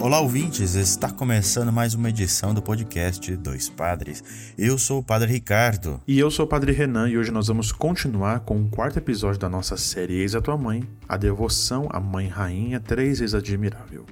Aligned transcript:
Olá, 0.00 0.18
ouvintes! 0.18 0.76
Está 0.76 1.10
começando 1.10 1.70
mais 1.70 1.92
uma 1.92 2.08
edição 2.08 2.54
do 2.54 2.62
podcast 2.62 3.36
Dois 3.36 3.68
Padres. 3.68 4.24
Eu 4.56 4.78
sou 4.78 5.00
o 5.00 5.02
Padre 5.02 5.30
Ricardo. 5.30 6.00
E 6.08 6.18
eu 6.18 6.30
sou 6.30 6.46
o 6.46 6.48
Padre 6.48 6.72
Renan 6.72 7.06
e 7.06 7.18
hoje 7.18 7.30
nós 7.30 7.48
vamos 7.48 7.70
continuar 7.70 8.40
com 8.40 8.62
o 8.62 8.70
quarto 8.70 8.98
episódio 8.98 9.38
da 9.38 9.48
nossa 9.48 9.76
série 9.76 10.14
Eis 10.14 10.34
a 10.34 10.40
Tua 10.40 10.56
Mãe, 10.56 10.88
a 11.06 11.18
devoção 11.18 11.86
à 11.90 12.00
Mãe 12.00 12.28
Rainha 12.28 12.80
Três 12.80 13.18
vezes 13.18 13.34
Admirável. 13.34 14.06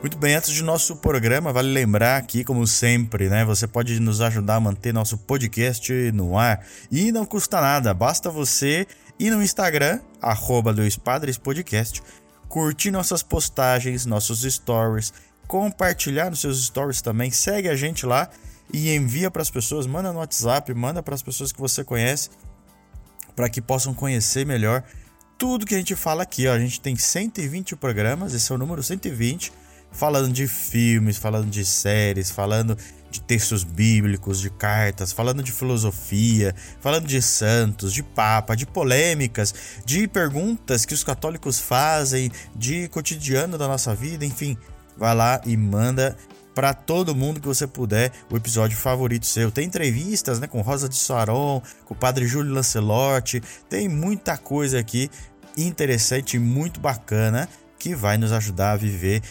Muito 0.00 0.16
bem, 0.16 0.36
antes 0.36 0.52
de 0.52 0.62
nosso 0.62 0.94
programa, 0.94 1.52
vale 1.52 1.72
lembrar 1.72 2.18
aqui, 2.18 2.44
como 2.44 2.64
sempre, 2.68 3.28
né? 3.28 3.44
Você 3.44 3.66
pode 3.66 3.98
nos 3.98 4.20
ajudar 4.20 4.54
a 4.54 4.60
manter 4.60 4.94
nosso 4.94 5.18
podcast 5.18 5.92
no 6.12 6.38
ar 6.38 6.64
e 6.88 7.10
não 7.10 7.26
custa 7.26 7.60
nada, 7.60 7.92
basta 7.92 8.30
você 8.30 8.86
ir 9.18 9.32
no 9.32 9.42
Instagram, 9.42 9.98
arroba 10.22 10.72
Padres 11.02 11.36
Podcast, 11.36 12.00
curtir 12.48 12.92
nossas 12.92 13.24
postagens, 13.24 14.06
nossos 14.06 14.42
stories, 14.42 15.12
compartilhar 15.48 16.30
nos 16.30 16.42
seus 16.42 16.64
stories 16.66 17.02
também, 17.02 17.32
segue 17.32 17.68
a 17.68 17.74
gente 17.74 18.06
lá 18.06 18.30
e 18.72 18.94
envia 18.94 19.32
para 19.32 19.42
as 19.42 19.50
pessoas, 19.50 19.84
manda 19.84 20.12
no 20.12 20.20
WhatsApp, 20.20 20.72
manda 20.74 21.02
para 21.02 21.16
as 21.16 21.22
pessoas 21.22 21.50
que 21.50 21.60
você 21.60 21.82
conhece, 21.82 22.30
para 23.34 23.48
que 23.48 23.60
possam 23.60 23.92
conhecer 23.92 24.46
melhor 24.46 24.84
tudo 25.36 25.66
que 25.66 25.74
a 25.74 25.78
gente 25.78 25.96
fala 25.96 26.22
aqui. 26.22 26.46
Ó. 26.46 26.52
A 26.52 26.58
gente 26.60 26.80
tem 26.80 26.94
120 26.94 27.74
programas, 27.74 28.32
esse 28.32 28.52
é 28.52 28.54
o 28.54 28.58
número 28.58 28.80
120 28.80 29.52
falando 29.90 30.32
de 30.32 30.46
filmes, 30.46 31.16
falando 31.16 31.50
de 31.50 31.64
séries, 31.64 32.30
falando 32.30 32.76
de 33.10 33.20
textos 33.20 33.64
bíblicos, 33.64 34.40
de 34.40 34.50
cartas, 34.50 35.12
falando 35.12 35.42
de 35.42 35.50
filosofia, 35.50 36.54
falando 36.80 37.06
de 37.06 37.20
santos, 37.22 37.92
de 37.92 38.02
papa, 38.02 38.54
de 38.54 38.66
polêmicas, 38.66 39.54
de 39.84 40.06
perguntas 40.06 40.84
que 40.84 40.94
os 40.94 41.02
católicos 41.02 41.58
fazem, 41.58 42.30
de 42.54 42.88
cotidiano 42.88 43.56
da 43.56 43.66
nossa 43.66 43.94
vida, 43.94 44.24
enfim. 44.24 44.56
Vai 44.96 45.14
lá 45.14 45.40
e 45.46 45.56
manda 45.56 46.16
para 46.54 46.74
todo 46.74 47.14
mundo 47.14 47.40
que 47.40 47.46
você 47.46 47.68
puder 47.68 48.10
o 48.28 48.36
episódio 48.36 48.76
favorito 48.76 49.26
seu. 49.26 49.50
Tem 49.50 49.64
entrevistas, 49.64 50.40
né, 50.40 50.48
com 50.48 50.60
Rosa 50.60 50.88
de 50.88 50.96
Saron, 50.96 51.62
com 51.84 51.94
o 51.94 51.96
Padre 51.96 52.26
Júlio 52.26 52.52
Lancelotti, 52.52 53.40
tem 53.70 53.88
muita 53.88 54.36
coisa 54.36 54.80
aqui 54.80 55.08
interessante 55.56 56.36
e 56.36 56.40
muito 56.40 56.80
bacana 56.80 57.48
que 57.78 57.94
vai 57.94 58.18
nos 58.18 58.32
ajudar 58.32 58.72
a 58.72 58.76
viver 58.76 59.22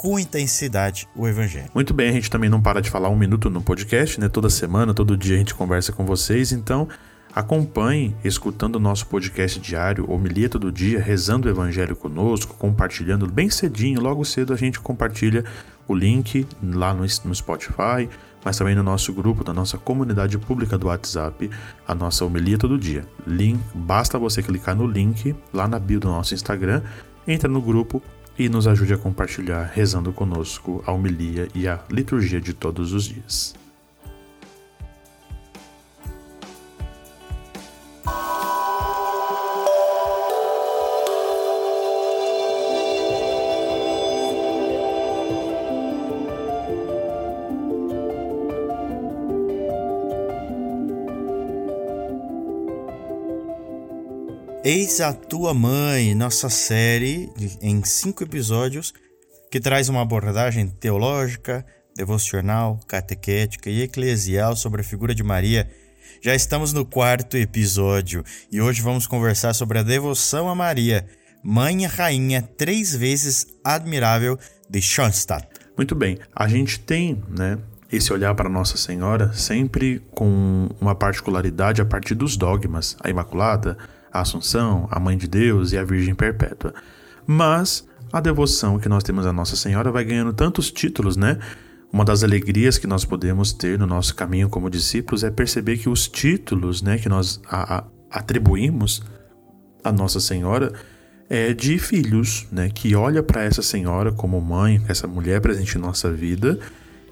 com 0.00 0.18
intensidade 0.18 1.06
o 1.14 1.28
evangelho. 1.28 1.68
Muito 1.74 1.92
bem, 1.92 2.08
a 2.08 2.12
gente 2.12 2.30
também 2.30 2.48
não 2.48 2.58
para 2.58 2.80
de 2.80 2.88
falar 2.88 3.10
um 3.10 3.16
minuto 3.16 3.50
no 3.50 3.60
podcast, 3.60 4.18
né? 4.18 4.30
Toda 4.30 4.48
semana, 4.48 4.94
todo 4.94 5.14
dia 5.14 5.34
a 5.34 5.38
gente 5.38 5.54
conversa 5.54 5.92
com 5.92 6.06
vocês, 6.06 6.52
então 6.52 6.88
acompanhe 7.34 8.16
escutando 8.24 8.76
o 8.76 8.80
nosso 8.80 9.06
podcast 9.08 9.60
diário, 9.60 10.10
homilia 10.10 10.48
todo 10.48 10.72
dia, 10.72 10.98
rezando 11.02 11.48
o 11.48 11.50
evangelho 11.50 11.94
conosco, 11.94 12.54
compartilhando 12.54 13.30
bem 13.30 13.50
cedinho, 13.50 14.00
logo 14.00 14.24
cedo 14.24 14.54
a 14.54 14.56
gente 14.56 14.80
compartilha 14.80 15.44
o 15.86 15.94
link 15.94 16.46
lá 16.62 16.94
no, 16.94 17.02
no 17.02 17.34
Spotify, 17.34 18.08
mas 18.42 18.56
também 18.56 18.74
no 18.74 18.82
nosso 18.82 19.12
grupo, 19.12 19.44
na 19.46 19.52
nossa 19.52 19.76
comunidade 19.76 20.38
pública 20.38 20.78
do 20.78 20.86
WhatsApp, 20.86 21.50
a 21.86 21.94
nossa 21.94 22.24
homilia 22.24 22.56
todo 22.56 22.78
dia. 22.78 23.04
Link, 23.26 23.60
basta 23.74 24.18
você 24.18 24.42
clicar 24.42 24.74
no 24.74 24.86
link 24.86 25.36
lá 25.52 25.68
na 25.68 25.78
bio 25.78 26.00
do 26.00 26.08
nosso 26.08 26.32
Instagram, 26.32 26.80
entra 27.28 27.50
no 27.50 27.60
grupo 27.60 28.02
e 28.40 28.48
nos 28.48 28.66
ajude 28.66 28.94
a 28.94 28.96
compartilhar 28.96 29.70
rezando 29.74 30.14
conosco 30.14 30.82
a 30.86 30.92
homilia 30.92 31.46
e 31.54 31.68
a 31.68 31.78
liturgia 31.90 32.40
de 32.40 32.54
todos 32.54 32.94
os 32.94 33.04
dias. 33.04 33.54
Eis 54.72 55.00
a 55.00 55.12
Tua 55.12 55.52
Mãe, 55.52 56.14
nossa 56.14 56.48
série 56.48 57.28
em 57.60 57.82
cinco 57.82 58.22
episódios 58.22 58.94
que 59.50 59.58
traz 59.58 59.88
uma 59.88 60.00
abordagem 60.00 60.68
teológica, 60.68 61.66
devocional, 61.96 62.78
catequética 62.86 63.68
e 63.68 63.82
eclesial 63.82 64.54
sobre 64.54 64.82
a 64.82 64.84
figura 64.84 65.12
de 65.12 65.24
Maria. 65.24 65.68
Já 66.22 66.36
estamos 66.36 66.72
no 66.72 66.84
quarto 66.84 67.36
episódio 67.36 68.22
e 68.48 68.60
hoje 68.60 68.80
vamos 68.80 69.08
conversar 69.08 69.54
sobre 69.54 69.80
a 69.80 69.82
devoção 69.82 70.48
a 70.48 70.54
Maria, 70.54 71.04
Mãe 71.42 71.82
e 71.82 71.86
Rainha, 71.86 72.40
três 72.40 72.94
vezes 72.94 73.48
admirável 73.64 74.38
de 74.70 74.80
Schoenstatt. 74.80 75.48
Muito 75.76 75.96
bem, 75.96 76.16
a 76.32 76.46
gente 76.46 76.78
tem, 76.78 77.20
né, 77.36 77.58
esse 77.90 78.12
olhar 78.12 78.36
para 78.36 78.48
Nossa 78.48 78.76
Senhora 78.76 79.32
sempre 79.32 80.00
com 80.12 80.68
uma 80.80 80.94
particularidade 80.94 81.82
a 81.82 81.84
partir 81.84 82.14
dos 82.14 82.36
dogmas, 82.36 82.96
a 83.00 83.10
Imaculada, 83.10 83.76
a 84.12 84.20
Assunção, 84.20 84.88
a 84.90 84.98
Mãe 84.98 85.16
de 85.16 85.28
Deus 85.28 85.72
e 85.72 85.78
a 85.78 85.84
Virgem 85.84 86.14
Perpétua. 86.14 86.74
Mas 87.26 87.86
a 88.12 88.20
devoção 88.20 88.78
que 88.78 88.88
nós 88.88 89.02
temos 89.02 89.26
a 89.26 89.32
Nossa 89.32 89.56
Senhora 89.56 89.90
vai 89.90 90.04
ganhando 90.04 90.32
tantos 90.32 90.70
títulos, 90.70 91.16
né? 91.16 91.38
Uma 91.92 92.04
das 92.04 92.22
alegrias 92.22 92.78
que 92.78 92.86
nós 92.86 93.04
podemos 93.04 93.52
ter 93.52 93.78
no 93.78 93.86
nosso 93.86 94.14
caminho 94.14 94.48
como 94.48 94.70
discípulos 94.70 95.24
é 95.24 95.30
perceber 95.30 95.76
que 95.76 95.88
os 95.88 96.06
títulos, 96.06 96.82
né, 96.82 96.98
que 96.98 97.08
nós 97.08 97.40
a, 97.48 97.78
a, 97.78 97.84
atribuímos 98.10 99.02
a 99.82 99.90
Nossa 99.90 100.20
Senhora 100.20 100.72
é 101.28 101.52
de 101.52 101.78
filhos, 101.78 102.46
né, 102.50 102.70
que 102.72 102.94
olha 102.94 103.22
para 103.22 103.42
essa 103.42 103.62
senhora 103.62 104.12
como 104.12 104.40
mãe, 104.40 104.80
essa 104.88 105.08
mulher 105.08 105.40
presente 105.40 105.78
em 105.78 105.80
nossa 105.80 106.10
vida 106.12 106.58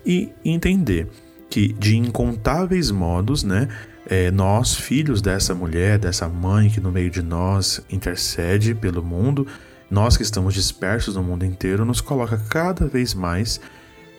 e 0.06 0.30
entender 0.44 1.08
que 1.50 1.72
de 1.72 1.96
incontáveis 1.96 2.90
modos, 2.90 3.42
né, 3.42 3.68
é, 4.08 4.30
nós, 4.30 4.74
filhos 4.74 5.20
dessa 5.20 5.54
mulher, 5.54 5.98
dessa 5.98 6.28
mãe 6.28 6.70
que 6.70 6.80
no 6.80 6.90
meio 6.90 7.10
de 7.10 7.22
nós 7.22 7.80
intercede 7.90 8.74
pelo 8.74 9.02
mundo, 9.02 9.46
nós 9.90 10.16
que 10.16 10.22
estamos 10.22 10.54
dispersos 10.54 11.14
no 11.14 11.22
mundo 11.22 11.44
inteiro, 11.44 11.84
nos 11.84 12.00
coloca 12.00 12.40
cada 12.48 12.86
vez 12.86 13.12
mais 13.12 13.60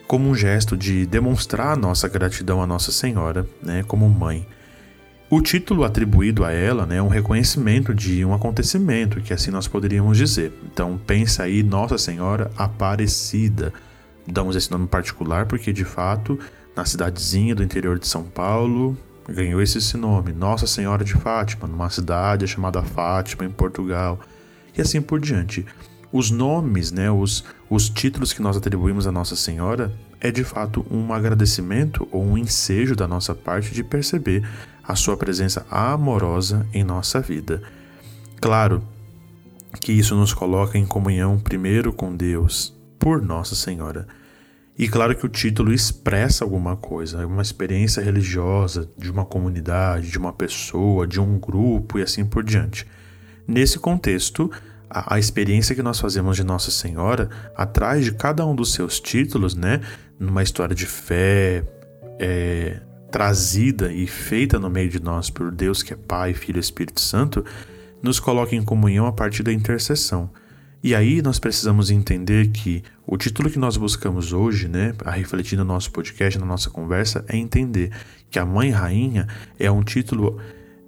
como 0.06 0.28
um 0.28 0.34
gesto 0.34 0.76
de 0.76 1.06
demonstrar 1.06 1.76
nossa 1.76 2.08
gratidão 2.08 2.62
à 2.62 2.66
Nossa 2.66 2.90
Senhora, 2.90 3.46
né, 3.62 3.84
como 3.86 4.08
mãe. 4.08 4.46
O 5.28 5.40
título 5.40 5.84
atribuído 5.84 6.44
a 6.44 6.50
ela 6.52 6.84
né, 6.86 6.96
é 6.96 7.02
um 7.02 7.06
reconhecimento 7.08 7.94
de 7.94 8.24
um 8.24 8.34
acontecimento, 8.34 9.20
que 9.20 9.32
assim 9.32 9.52
nós 9.52 9.68
poderíamos 9.68 10.18
dizer. 10.18 10.52
Então, 10.64 10.98
pensa 11.06 11.44
aí, 11.44 11.62
Nossa 11.62 11.96
Senhora 11.96 12.50
Aparecida. 12.56 13.72
Damos 14.26 14.56
esse 14.56 14.70
nome 14.72 14.88
particular 14.88 15.46
porque, 15.46 15.72
de 15.72 15.84
fato, 15.84 16.36
na 16.74 16.84
cidadezinha 16.84 17.54
do 17.54 17.62
interior 17.62 17.96
de 17.96 18.08
São 18.08 18.24
Paulo, 18.24 18.98
ganhou 19.28 19.60
esse 19.60 19.96
nome, 19.96 20.32
Nossa 20.32 20.66
Senhora 20.66 21.04
de 21.04 21.14
Fátima, 21.14 21.68
numa 21.68 21.90
cidade 21.90 22.46
chamada 22.46 22.82
Fátima, 22.82 23.44
em 23.44 23.50
Portugal, 23.50 24.20
e 24.76 24.80
assim 24.80 25.00
por 25.00 25.20
diante. 25.20 25.66
Os 26.12 26.30
nomes, 26.30 26.90
né, 26.90 27.10
os, 27.10 27.44
os 27.68 27.88
títulos 27.88 28.32
que 28.32 28.42
nós 28.42 28.56
atribuímos 28.56 29.06
a 29.06 29.12
Nossa 29.12 29.36
Senhora 29.36 29.92
é 30.20 30.30
de 30.30 30.44
fato 30.44 30.84
um 30.90 31.12
agradecimento 31.12 32.06
ou 32.10 32.24
um 32.24 32.36
ensejo 32.36 32.96
da 32.96 33.06
nossa 33.06 33.34
parte 33.34 33.72
de 33.72 33.82
perceber 33.82 34.46
a 34.82 34.96
sua 34.96 35.16
presença 35.16 35.64
amorosa 35.70 36.66
em 36.74 36.82
nossa 36.82 37.20
vida. 37.20 37.62
Claro 38.40 38.82
que 39.80 39.92
isso 39.92 40.16
nos 40.16 40.34
coloca 40.34 40.76
em 40.76 40.84
comunhão 40.84 41.38
primeiro 41.38 41.92
com 41.92 42.14
Deus, 42.14 42.74
por 42.98 43.22
Nossa 43.22 43.54
Senhora. 43.54 44.06
E 44.80 44.88
claro 44.88 45.14
que 45.14 45.26
o 45.26 45.28
título 45.28 45.74
expressa 45.74 46.42
alguma 46.42 46.74
coisa, 46.74 47.26
uma 47.26 47.42
experiência 47.42 48.02
religiosa 48.02 48.90
de 48.96 49.10
uma 49.10 49.26
comunidade, 49.26 50.10
de 50.10 50.16
uma 50.16 50.32
pessoa, 50.32 51.06
de 51.06 51.20
um 51.20 51.38
grupo 51.38 51.98
e 51.98 52.02
assim 52.02 52.24
por 52.24 52.42
diante. 52.42 52.86
Nesse 53.46 53.78
contexto, 53.78 54.50
a, 54.88 55.16
a, 55.16 55.18
experiência 55.18 55.74
que 55.74 55.82
nós 55.82 56.00
fazemos 56.00 56.34
de 56.34 56.44
Nossa 56.44 56.70
Senhora, 56.70 57.28
atrás 57.54 58.06
de 58.06 58.12
cada 58.12 58.46
um 58.46 58.54
dos 58.54 58.72
seus 58.72 58.98
títulos, 58.98 59.54
né, 59.54 59.82
numa 60.18 60.42
história 60.42 60.74
de 60.74 60.86
fé, 60.86 61.62
é, 62.18 62.80
trazida 63.12 63.92
e 63.92 64.06
feita 64.06 64.58
no 64.58 64.70
meio 64.70 64.88
de 64.88 65.02
nós 65.02 65.28
por 65.28 65.50
Deus, 65.50 65.82
que 65.82 65.92
é 65.92 65.96
Pai, 65.96 66.32
Filho 66.32 66.56
e 66.56 66.60
Espírito 66.60 67.02
Santo, 67.02 67.44
nos 68.02 68.18
coloca 68.18 68.56
em 68.56 68.62
comunhão 68.62 69.04
a 69.04 69.12
partir 69.12 69.42
da 69.42 69.52
intercessão. 69.52 70.30
E 70.82 70.94
aí 70.94 71.20
nós 71.20 71.38
precisamos 71.38 71.90
entender 71.90 72.48
que 72.48 72.82
o 73.10 73.16
título 73.16 73.50
que 73.50 73.58
nós 73.58 73.76
buscamos 73.76 74.32
hoje, 74.32 74.68
né, 74.68 74.94
a 75.04 75.10
refletir 75.10 75.58
no 75.58 75.64
nosso 75.64 75.90
podcast, 75.90 76.38
na 76.38 76.46
nossa 76.46 76.70
conversa, 76.70 77.24
é 77.26 77.36
entender 77.36 77.90
que 78.30 78.38
a 78.38 78.46
Mãe 78.46 78.70
Rainha 78.70 79.26
é 79.58 79.68
um 79.68 79.82
título 79.82 80.38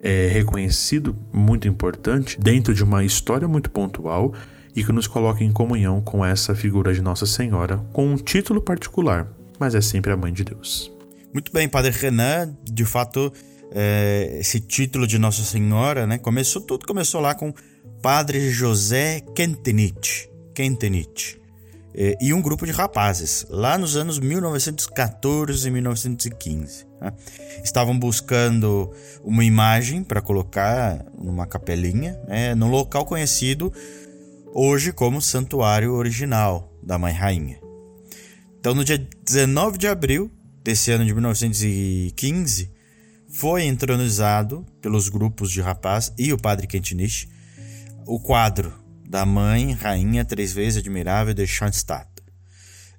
é, 0.00 0.28
reconhecido 0.28 1.16
muito 1.32 1.66
importante 1.66 2.40
dentro 2.40 2.72
de 2.72 2.84
uma 2.84 3.04
história 3.04 3.48
muito 3.48 3.68
pontual 3.70 4.32
e 4.74 4.84
que 4.84 4.92
nos 4.92 5.08
coloca 5.08 5.42
em 5.42 5.50
comunhão 5.50 6.00
com 6.00 6.24
essa 6.24 6.54
figura 6.54 6.94
de 6.94 7.02
Nossa 7.02 7.26
Senhora, 7.26 7.78
com 7.92 8.06
um 8.06 8.16
título 8.16 8.62
particular, 8.62 9.26
mas 9.58 9.74
é 9.74 9.80
sempre 9.80 10.12
a 10.12 10.16
Mãe 10.16 10.32
de 10.32 10.44
Deus. 10.44 10.92
Muito 11.34 11.50
bem, 11.50 11.68
Padre 11.68 11.90
Renan, 11.90 12.56
de 12.62 12.84
fato, 12.84 13.32
é, 13.72 14.36
esse 14.38 14.60
título 14.60 15.08
de 15.08 15.18
Nossa 15.18 15.42
Senhora, 15.42 16.06
né, 16.06 16.18
começou 16.18 16.62
tudo 16.62 16.86
começou 16.86 17.20
lá 17.20 17.34
com 17.34 17.52
Padre 18.00 18.48
José 18.48 19.22
Kentenich, 19.34 20.30
Kentenich 20.54 21.41
e 21.94 22.32
um 22.32 22.40
grupo 22.40 22.64
de 22.64 22.72
rapazes, 22.72 23.46
lá 23.50 23.76
nos 23.76 23.96
anos 23.96 24.18
1914 24.18 25.68
e 25.68 25.70
1915. 25.70 26.86
Né? 27.00 27.12
Estavam 27.62 27.98
buscando 27.98 28.90
uma 29.22 29.44
imagem 29.44 30.02
para 30.02 30.22
colocar 30.22 31.04
numa 31.18 31.46
capelinha, 31.46 32.18
né, 32.26 32.54
num 32.54 32.68
local 32.68 33.04
conhecido 33.04 33.72
hoje 34.54 34.92
como 34.92 35.20
Santuário 35.20 35.92
Original 35.92 36.72
da 36.82 36.98
Mãe 36.98 37.12
Rainha. 37.12 37.60
Então, 38.58 38.74
no 38.74 38.84
dia 38.84 38.98
19 39.24 39.76
de 39.76 39.88
abril 39.88 40.30
desse 40.62 40.90
ano 40.92 41.04
de 41.04 41.12
1915, 41.12 42.70
foi 43.28 43.64
entronizado 43.64 44.64
pelos 44.80 45.08
grupos 45.08 45.50
de 45.50 45.60
rapaz 45.60 46.12
e 46.18 46.32
o 46.32 46.38
padre 46.38 46.66
Kentenich 46.66 47.28
o 48.06 48.20
quadro 48.20 48.81
da 49.12 49.26
mãe, 49.26 49.72
rainha, 49.72 50.24
três 50.24 50.54
vezes 50.54 50.78
admirável 50.78 51.34
de 51.34 51.46
Schoenstatt. 51.46 52.08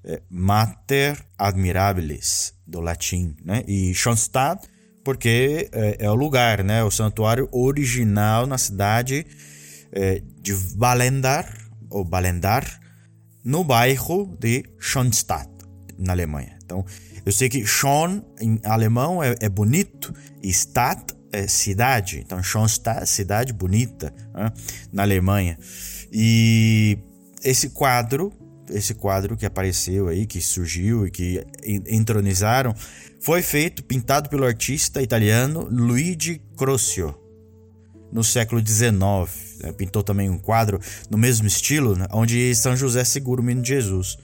É, 0.06 0.21
Mater 0.30 1.18
Admirabilis, 1.36 2.54
do 2.68 2.80
latim, 2.80 3.36
né? 3.44 3.63
E 3.68 3.95
Schoenstatt, 3.95 4.68
porque 5.04 5.71
é, 5.71 6.06
é, 6.06 6.12
o 6.12 6.13
lugar, 6.13 6.63
né? 6.63 6.83
O 6.83 6.92
santuário 6.92 7.50
original 7.51 8.45
na 8.45 8.60
cidade 8.60 9.25
é, 9.92 10.21
de 10.39 10.54
Valendar, 10.54 11.51
ou 11.89 12.06
Balendar, 12.06 12.63
no 13.44 13.63
bairro 13.63 14.38
de 14.39 14.63
Schoenstatt, 14.80 15.50
na 15.98 16.13
Alemanha. 16.13 16.59
Então, 16.63 16.86
eu 17.25 17.31
sei 17.31 17.50
que 17.50 17.66
Schon 17.66 18.21
em 18.39 18.59
alemão 18.63 19.24
é, 19.24 19.33
é 19.42 19.50
bonito 19.50 20.13
e 20.44 20.50
Stadt 20.50 21.16
é, 21.31 21.48
cidade, 21.48 22.19
então 22.24 22.44
Schoenstatt, 22.44 23.09
cidade 23.09 23.51
bonita, 23.51 24.13
né, 24.31 24.51
na 24.92 25.01
Alemanha. 25.01 25.57
E 26.15 27.00
esse 27.44 27.69
quadro, 27.69 28.31
esse 28.69 28.94
quadro 28.94 29.36
que 29.36 29.48
apareceu 29.48 30.07
aí, 30.07 30.27
que 30.27 30.39
surgiu 30.39 31.07
e 31.07 31.12
que 31.12 31.44
entronizaram, 31.88 32.75
foi 33.19 33.42
feito, 33.42 33.83
pintado 33.83 34.30
pelo 34.30 34.45
artista 34.45 35.01
italiano 35.01 35.68
Luigi 35.71 36.39
Crosio 36.56 37.15
no 38.12 38.24
século 38.24 38.65
XIX. 38.65 38.92
Né, 39.63 39.71
pintou 39.71 40.04
também 40.04 40.30
um 40.30 40.38
quadro 40.38 40.80
no 41.10 41.18
mesmo 41.18 41.48
estilo, 41.48 41.95
né, 41.95 42.06
onde 42.12 42.54
São 42.54 42.75
José 42.75 43.04
segura 43.04 43.42
o 43.42 43.44
menino 43.44 43.66
Jesus. 43.66 44.18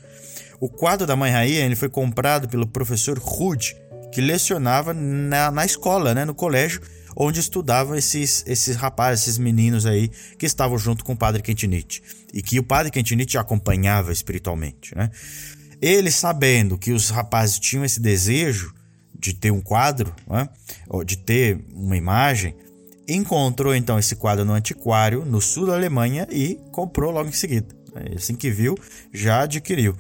O 0.59 0.69
quadro 0.69 1.07
da 1.07 1.15
Mãe 1.15 1.31
Rainha 1.31 1.65
ele 1.65 1.75
foi 1.75 1.89
comprado 1.89 2.47
pelo 2.47 2.67
professor 2.67 3.17
Rude, 3.17 3.75
que 4.11 4.21
lecionava 4.21 4.93
na, 4.93 5.49
na 5.49 5.65
escola, 5.65 6.13
né, 6.13 6.23
no 6.23 6.35
colégio, 6.35 6.81
onde 7.19 7.41
estudavam 7.41 7.95
esses, 7.95 8.45
esses 8.47 8.77
rapazes, 8.77 9.23
esses 9.23 9.37
meninos 9.37 9.85
aí 9.85 10.09
que 10.37 10.45
estavam 10.45 10.77
junto 10.77 11.03
com 11.03 11.11
o 11.11 11.17
padre 11.17 11.43
Quentinite 11.43 12.01
e 12.33 12.41
que 12.41 12.57
o 12.57 12.63
padre 12.63 12.89
Quentinite 12.89 13.37
acompanhava 13.37 14.13
espiritualmente, 14.13 14.95
né? 14.95 15.11
Ele 15.81 16.09
sabendo 16.11 16.77
que 16.77 16.91
os 16.91 17.09
rapazes 17.09 17.59
tinham 17.59 17.83
esse 17.83 17.99
desejo 17.99 18.73
de 19.17 19.33
ter 19.33 19.51
um 19.51 19.61
quadro, 19.61 20.13
né? 20.29 20.47
de 21.05 21.17
ter 21.17 21.59
uma 21.73 21.95
imagem, 21.95 22.55
encontrou 23.07 23.75
então 23.75 23.99
esse 23.99 24.15
quadro 24.15 24.45
no 24.45 24.53
antiquário 24.53 25.25
no 25.25 25.41
sul 25.41 25.65
da 25.65 25.73
Alemanha 25.73 26.27
e 26.29 26.59
comprou 26.71 27.11
logo 27.11 27.29
em 27.29 27.33
seguida. 27.33 27.67
Assim 28.15 28.35
que 28.35 28.49
viu, 28.49 28.77
já 29.13 29.41
adquiriu. 29.41 29.95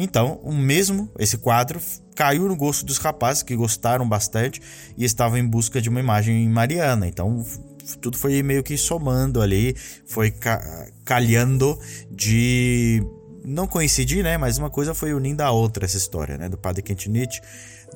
Então, 0.00 0.38
o 0.44 0.52
mesmo, 0.52 1.10
esse 1.18 1.36
quadro 1.36 1.80
caiu 2.14 2.48
no 2.48 2.54
gosto 2.54 2.86
dos 2.86 2.98
rapazes 2.98 3.42
que 3.42 3.56
gostaram 3.56 4.08
bastante 4.08 4.62
e 4.96 5.04
estavam 5.04 5.36
em 5.36 5.44
busca 5.44 5.82
de 5.82 5.88
uma 5.88 5.98
imagem 5.98 6.48
mariana. 6.48 7.08
Então, 7.08 7.44
tudo 8.00 8.16
foi 8.16 8.40
meio 8.44 8.62
que 8.62 8.76
somando 8.76 9.42
ali, 9.42 9.74
foi 10.06 10.30
ca 10.30 10.86
calhando 11.04 11.76
de 12.12 13.02
não 13.44 13.66
coincidir, 13.66 14.22
né? 14.22 14.38
Mas 14.38 14.56
uma 14.56 14.70
coisa 14.70 14.94
foi 14.94 15.12
unindo 15.12 15.42
a 15.42 15.50
outra 15.50 15.84
essa 15.84 15.96
história, 15.96 16.38
né? 16.38 16.48
Do 16.48 16.56
padre 16.56 16.80
Quentinite 16.80 17.40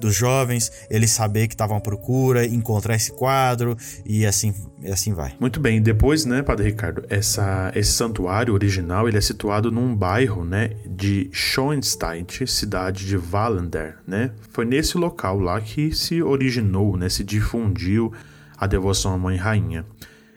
dos 0.01 0.15
jovens, 0.15 0.71
eles 0.91 1.11
saber 1.11 1.47
que 1.49 1.55
estavam 1.55 1.77
à 1.77 1.81
procura, 1.81 2.45
encontrar 2.45 2.95
esse 2.95 3.13
quadro 3.13 3.77
e 4.05 4.27
assim, 4.27 4.55
e 4.83 4.91
assim 4.91 5.13
vai. 5.13 5.35
Muito 5.39 5.61
bem, 5.61 5.81
depois, 5.81 6.25
né, 6.25 6.43
Padre 6.43 6.71
Ricardo, 6.71 7.05
essa, 7.09 7.73
esse 7.75 7.93
santuário 7.93 8.53
original 8.53 9.09
ele 9.09 9.19
é 9.19 9.21
situado 9.21 9.71
num 9.71 9.95
bairro, 9.95 10.45
né, 10.45 10.71
de 10.87 11.31
Schoenstein, 11.33 12.27
cidade 12.47 13.07
de 13.07 13.17
Wallender, 13.17 13.97
né? 14.07 14.33
Foi 14.51 14.65
nesse 14.65 14.97
local 14.97 15.39
lá 15.39 15.61
que 15.61 15.95
se 15.95 16.23
originou, 16.23 16.97
né, 16.97 17.09
se 17.09 17.25
difundiu 17.25 18.13
a 18.57 18.67
devoção 18.67 19.15
à 19.15 19.19
Mãe 19.19 19.37
Rainha. 19.37 19.85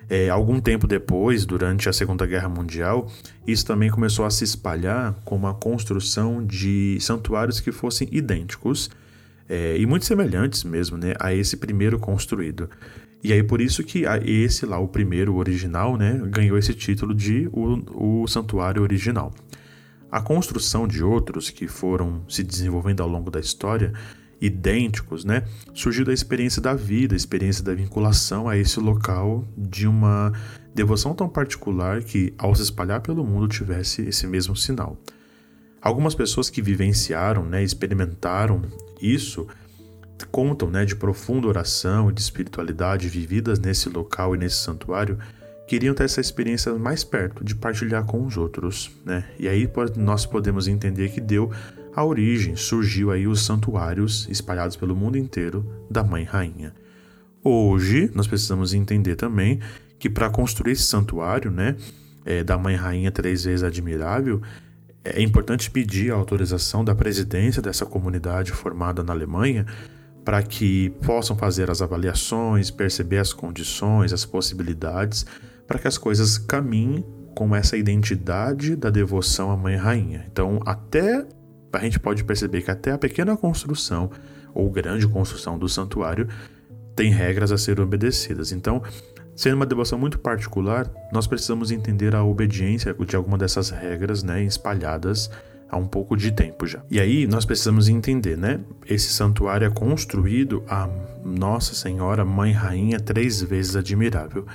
É, 0.08 0.30
algum 0.30 0.60
tempo 0.60 0.86
depois, 0.86 1.46
durante 1.46 1.90
a 1.90 1.94
Segunda 1.94 2.28
Guerra 2.28 2.48
Mundial, 2.48 3.12
isso 3.48 3.66
também 3.66 3.90
começou 3.90 4.26
a 4.26 4.30
se 4.30 4.44
espalhar 4.44 5.16
com 5.26 5.48
a 5.48 5.54
construção 5.54 6.46
de 6.46 6.98
santuários 7.02 7.60
que 7.60 7.72
fossem 7.72 8.08
idênticos 8.12 8.90
é, 9.48 9.78
e 9.78 9.86
muito 9.86 10.06
semelhantes 10.06 10.64
mesmo 10.64 10.98
né, 10.98 11.14
a 11.20 11.34
esse 11.34 11.58
primeiro 11.58 12.00
construído. 12.00 12.70
E 13.24 13.34
aí 13.34 13.42
por 13.42 13.60
isso 13.60 13.84
que 13.84 14.04
esse 14.24 14.66
lá, 14.66 14.78
o 14.78 14.88
primeiro, 14.88 15.36
original, 15.36 15.98
né, 15.98 16.22
ganhou 16.28 16.58
esse 16.58 16.74
título 16.74 17.14
de 17.14 17.50
o, 17.52 18.22
o 18.24 18.28
santuário 18.28 18.82
original. 18.82 19.34
A 20.12 20.22
construção 20.22 20.88
de 20.88 21.04
outros 21.04 21.50
que 21.50 21.68
foram 21.68 22.24
se 22.30 22.44
desenvolvendo 22.44 23.02
ao 23.02 23.10
longo 23.10 23.32
da 23.32 23.40
história, 23.40 23.94
idênticos, 24.40 25.26
né, 25.26 25.44
surgiu 25.74 26.06
da 26.06 26.14
experiência 26.14 26.62
da 26.62 26.74
vida, 26.74 27.16
a 27.16 27.18
experiência 27.18 27.64
da 27.64 27.74
vinculação 27.74 28.48
a 28.48 28.58
esse 28.58 28.80
local 28.80 29.48
de 29.58 29.88
uma 29.88 30.32
devoção 30.74 31.14
tão 31.16 31.28
particular 31.28 32.04
que, 32.04 32.34
ao 32.38 32.54
se 32.54 32.62
espalhar 32.62 33.02
pelo 33.02 33.26
mundo, 33.26 33.48
tivesse 33.48 34.04
esse 34.04 34.28
mesmo 34.28 34.56
sinal. 34.56 34.98
Algumas 35.86 36.16
pessoas 36.16 36.50
que 36.50 36.64
vivenciaram, 36.64 37.46
né, 37.46 37.64
experimentaram 37.64 38.64
isso 39.00 39.48
contam 40.32 40.68
né, 40.72 40.84
de 40.84 40.96
profunda 40.96 41.48
oração 41.48 42.10
e 42.10 42.14
de 42.14 42.22
espiritualidade 42.22 43.08
vividas 43.08 43.60
nesse 43.60 43.88
local 43.88 44.34
e 44.34 44.38
nesse 44.40 44.56
santuário, 44.56 45.20
queriam 45.68 45.94
ter 45.94 46.06
essa 46.06 46.20
experiência 46.20 46.74
mais 46.74 47.04
perto, 47.04 47.44
de 47.44 47.54
partilhar 47.54 48.04
com 48.04 48.26
os 48.26 48.36
outros. 48.36 48.90
Né? 49.06 49.26
E 49.38 49.48
aí 49.48 49.70
nós 49.96 50.26
podemos 50.26 50.68
entender 50.68 51.10
que 51.10 51.22
deu 51.22 51.52
a 51.96 52.04
origem, 52.04 52.56
surgiu 52.56 53.12
aí 53.12 53.28
os 53.28 53.46
santuários 53.46 54.28
espalhados 54.28 54.76
pelo 54.76 54.96
mundo 54.96 55.20
inteiro 55.20 55.64
da 55.88 56.04
Mãe 56.04 56.24
Rainha. 56.24 56.74
Hoje 57.44 58.10
nós 58.16 58.26
precisamos 58.26 58.74
entender 58.74 59.16
também 59.16 59.60
que 60.00 60.10
para 60.10 60.32
construir 60.32 60.72
esse 60.72 60.84
santuário 60.84 61.52
né, 61.52 61.76
é, 62.26 62.44
da 62.44 62.58
Mãe 62.58 62.76
Rainha 62.76 63.12
três 63.12 63.44
vezes 63.44 63.62
admirável, 63.64 64.42
é 65.06 65.22
importante 65.22 65.70
pedir 65.70 66.12
a 66.12 66.16
autorização 66.16 66.84
da 66.84 66.96
presidência 66.96 67.62
dessa 67.62 67.86
comunidade 67.86 68.52
formada 68.52 69.04
na 69.04 69.14
Alemanha 69.14 69.66
para 70.24 70.42
que 70.42 70.90
possam 71.06 71.38
fazer 71.38 71.70
as 71.70 71.84
avaliações, 71.84 72.72
perceber 72.72 73.20
as 73.20 73.32
condições, 73.32 74.12
as 74.12 74.26
possibilidades, 74.26 75.24
para 75.68 75.78
que 75.78 75.88
as 75.88 76.00
coisas 76.00 76.40
caminhem 76.40 77.06
com 77.36 77.56
essa 77.56 77.78
identidade 77.78 78.76
da 78.76 78.90
devoção 78.90 79.52
à 79.52 79.58
Mãe 79.58 79.76
Rainha. 79.76 80.26
Então, 80.32 80.60
até 80.66 81.24
a 81.72 81.80
gente 81.80 82.00
pode 82.00 82.24
perceber 82.24 82.64
que 82.64 82.72
até 82.72 82.92
a 82.92 82.98
pequena 82.98 83.38
construção 83.38 84.10
ou 84.54 84.70
grande 84.72 85.08
construção 85.08 85.60
do 85.60 85.70
santuário 85.70 86.28
tem 86.96 87.12
regras 87.12 87.52
a 87.52 87.58
serem 87.58 87.84
obedecidas. 87.84 88.52
Então, 88.52 88.82
Sendo 89.36 89.56
uma 89.56 89.66
devoção 89.66 90.00
muito 90.00 90.18
particular, 90.18 90.90
nós 91.12 91.28
precisamos 91.28 91.70
entender 91.70 92.16
a 92.16 92.24
obediência 92.24 92.94
de 92.94 93.16
alguma 93.16 93.38
dessas 93.38 93.70
regras, 93.70 94.24
né, 94.24 94.44
espalhadas 94.44 95.30
há 95.70 95.78
um 95.78 95.88
pouco 95.88 96.16
de 96.16 96.32
tempo 96.32 96.66
já. 96.66 96.82
E 96.90 97.00
aí 97.00 97.28
nós 97.28 97.44
precisamos 97.44 97.90
entender, 97.90 98.38
né? 98.38 98.62
Esse 98.88 99.12
santuário 99.12 99.68
é 99.68 99.70
construído 99.70 100.64
a 100.70 100.88
Nossa 101.24 101.74
Senhora 101.76 102.24
Mãe 102.24 102.52
Rainha 102.52 103.00
três 103.00 103.42
vezes 103.42 103.76
admirável. 103.76 104.46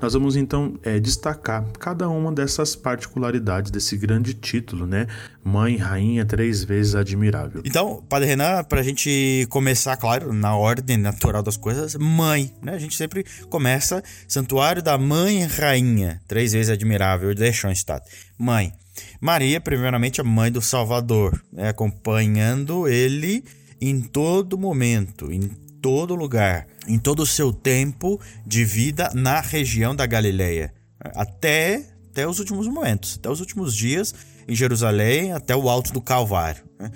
Nós 0.00 0.12
vamos 0.12 0.36
então 0.36 0.78
é, 0.82 1.00
destacar 1.00 1.64
cada 1.78 2.08
uma 2.08 2.32
dessas 2.32 2.76
particularidades 2.76 3.70
desse 3.70 3.96
grande 3.96 4.32
título, 4.32 4.86
né? 4.86 5.06
Mãe, 5.42 5.76
rainha, 5.76 6.24
três 6.24 6.62
vezes 6.62 6.94
admirável. 6.94 7.62
Então, 7.64 8.04
Padre 8.08 8.28
Renan, 8.28 8.62
para 8.64 8.80
a 8.80 8.82
gente 8.82 9.46
começar, 9.50 9.96
claro, 9.96 10.32
na 10.32 10.56
ordem 10.56 10.96
natural 10.96 11.42
das 11.42 11.56
coisas, 11.56 11.96
mãe, 11.96 12.54
né? 12.62 12.74
A 12.74 12.78
gente 12.78 12.96
sempre 12.96 13.24
começa 13.50 14.02
Santuário 14.28 14.82
da 14.82 14.96
Mãe 14.96 15.44
Rainha, 15.44 16.20
três 16.28 16.52
vezes 16.52 16.70
admirável, 16.70 17.34
de 17.34 17.52
Schoenstatt. 17.52 18.06
Mãe. 18.38 18.72
Maria, 19.20 19.60
primeiramente, 19.60 20.20
a 20.20 20.24
mãe 20.24 20.50
do 20.50 20.60
Salvador, 20.60 21.40
né? 21.52 21.68
acompanhando 21.68 22.88
ele 22.88 23.44
em 23.80 24.00
todo 24.00 24.58
momento, 24.58 25.32
em 25.32 25.50
todo 25.80 26.14
lugar, 26.14 26.66
em 26.86 26.98
todo 26.98 27.20
o 27.20 27.26
seu 27.26 27.52
tempo 27.52 28.20
de 28.46 28.64
vida 28.64 29.10
na 29.14 29.40
região 29.40 29.94
da 29.94 30.06
Galileia, 30.06 30.72
até, 31.00 31.86
até 32.10 32.26
os 32.26 32.38
últimos 32.38 32.66
momentos, 32.66 33.16
até 33.18 33.30
os 33.30 33.40
últimos 33.40 33.74
dias 33.74 34.14
em 34.46 34.54
Jerusalém, 34.54 35.32
até 35.32 35.54
o 35.54 35.68
alto 35.68 35.92
do 35.92 36.00
Calvário. 36.00 36.64
Né? 36.78 36.90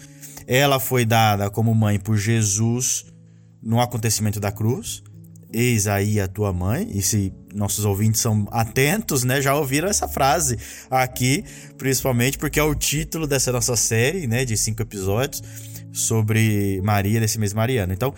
Ela 0.46 0.80
foi 0.80 1.04
dada 1.04 1.50
como 1.50 1.74
mãe 1.74 1.98
por 1.98 2.16
Jesus 2.16 3.06
no 3.62 3.80
acontecimento 3.80 4.40
da 4.40 4.50
cruz. 4.50 5.02
Eis 5.52 5.86
aí 5.86 6.18
a 6.18 6.26
tua 6.26 6.50
mãe, 6.50 6.88
e 6.94 7.02
se 7.02 7.30
nossos 7.54 7.84
ouvintes 7.84 8.22
são 8.22 8.48
atentos, 8.50 9.22
né, 9.22 9.42
já 9.42 9.54
ouviram 9.54 9.86
essa 9.86 10.08
frase 10.08 10.56
aqui, 10.90 11.44
principalmente 11.76 12.38
porque 12.38 12.58
é 12.58 12.62
o 12.62 12.74
título 12.74 13.26
dessa 13.26 13.52
nossa 13.52 13.76
série, 13.76 14.26
né, 14.26 14.46
de 14.46 14.56
cinco 14.56 14.80
episódios 14.80 15.42
sobre 15.92 16.80
Maria 16.82 17.20
desse 17.20 17.38
mês 17.38 17.52
mariano. 17.52 17.92
Então, 17.92 18.14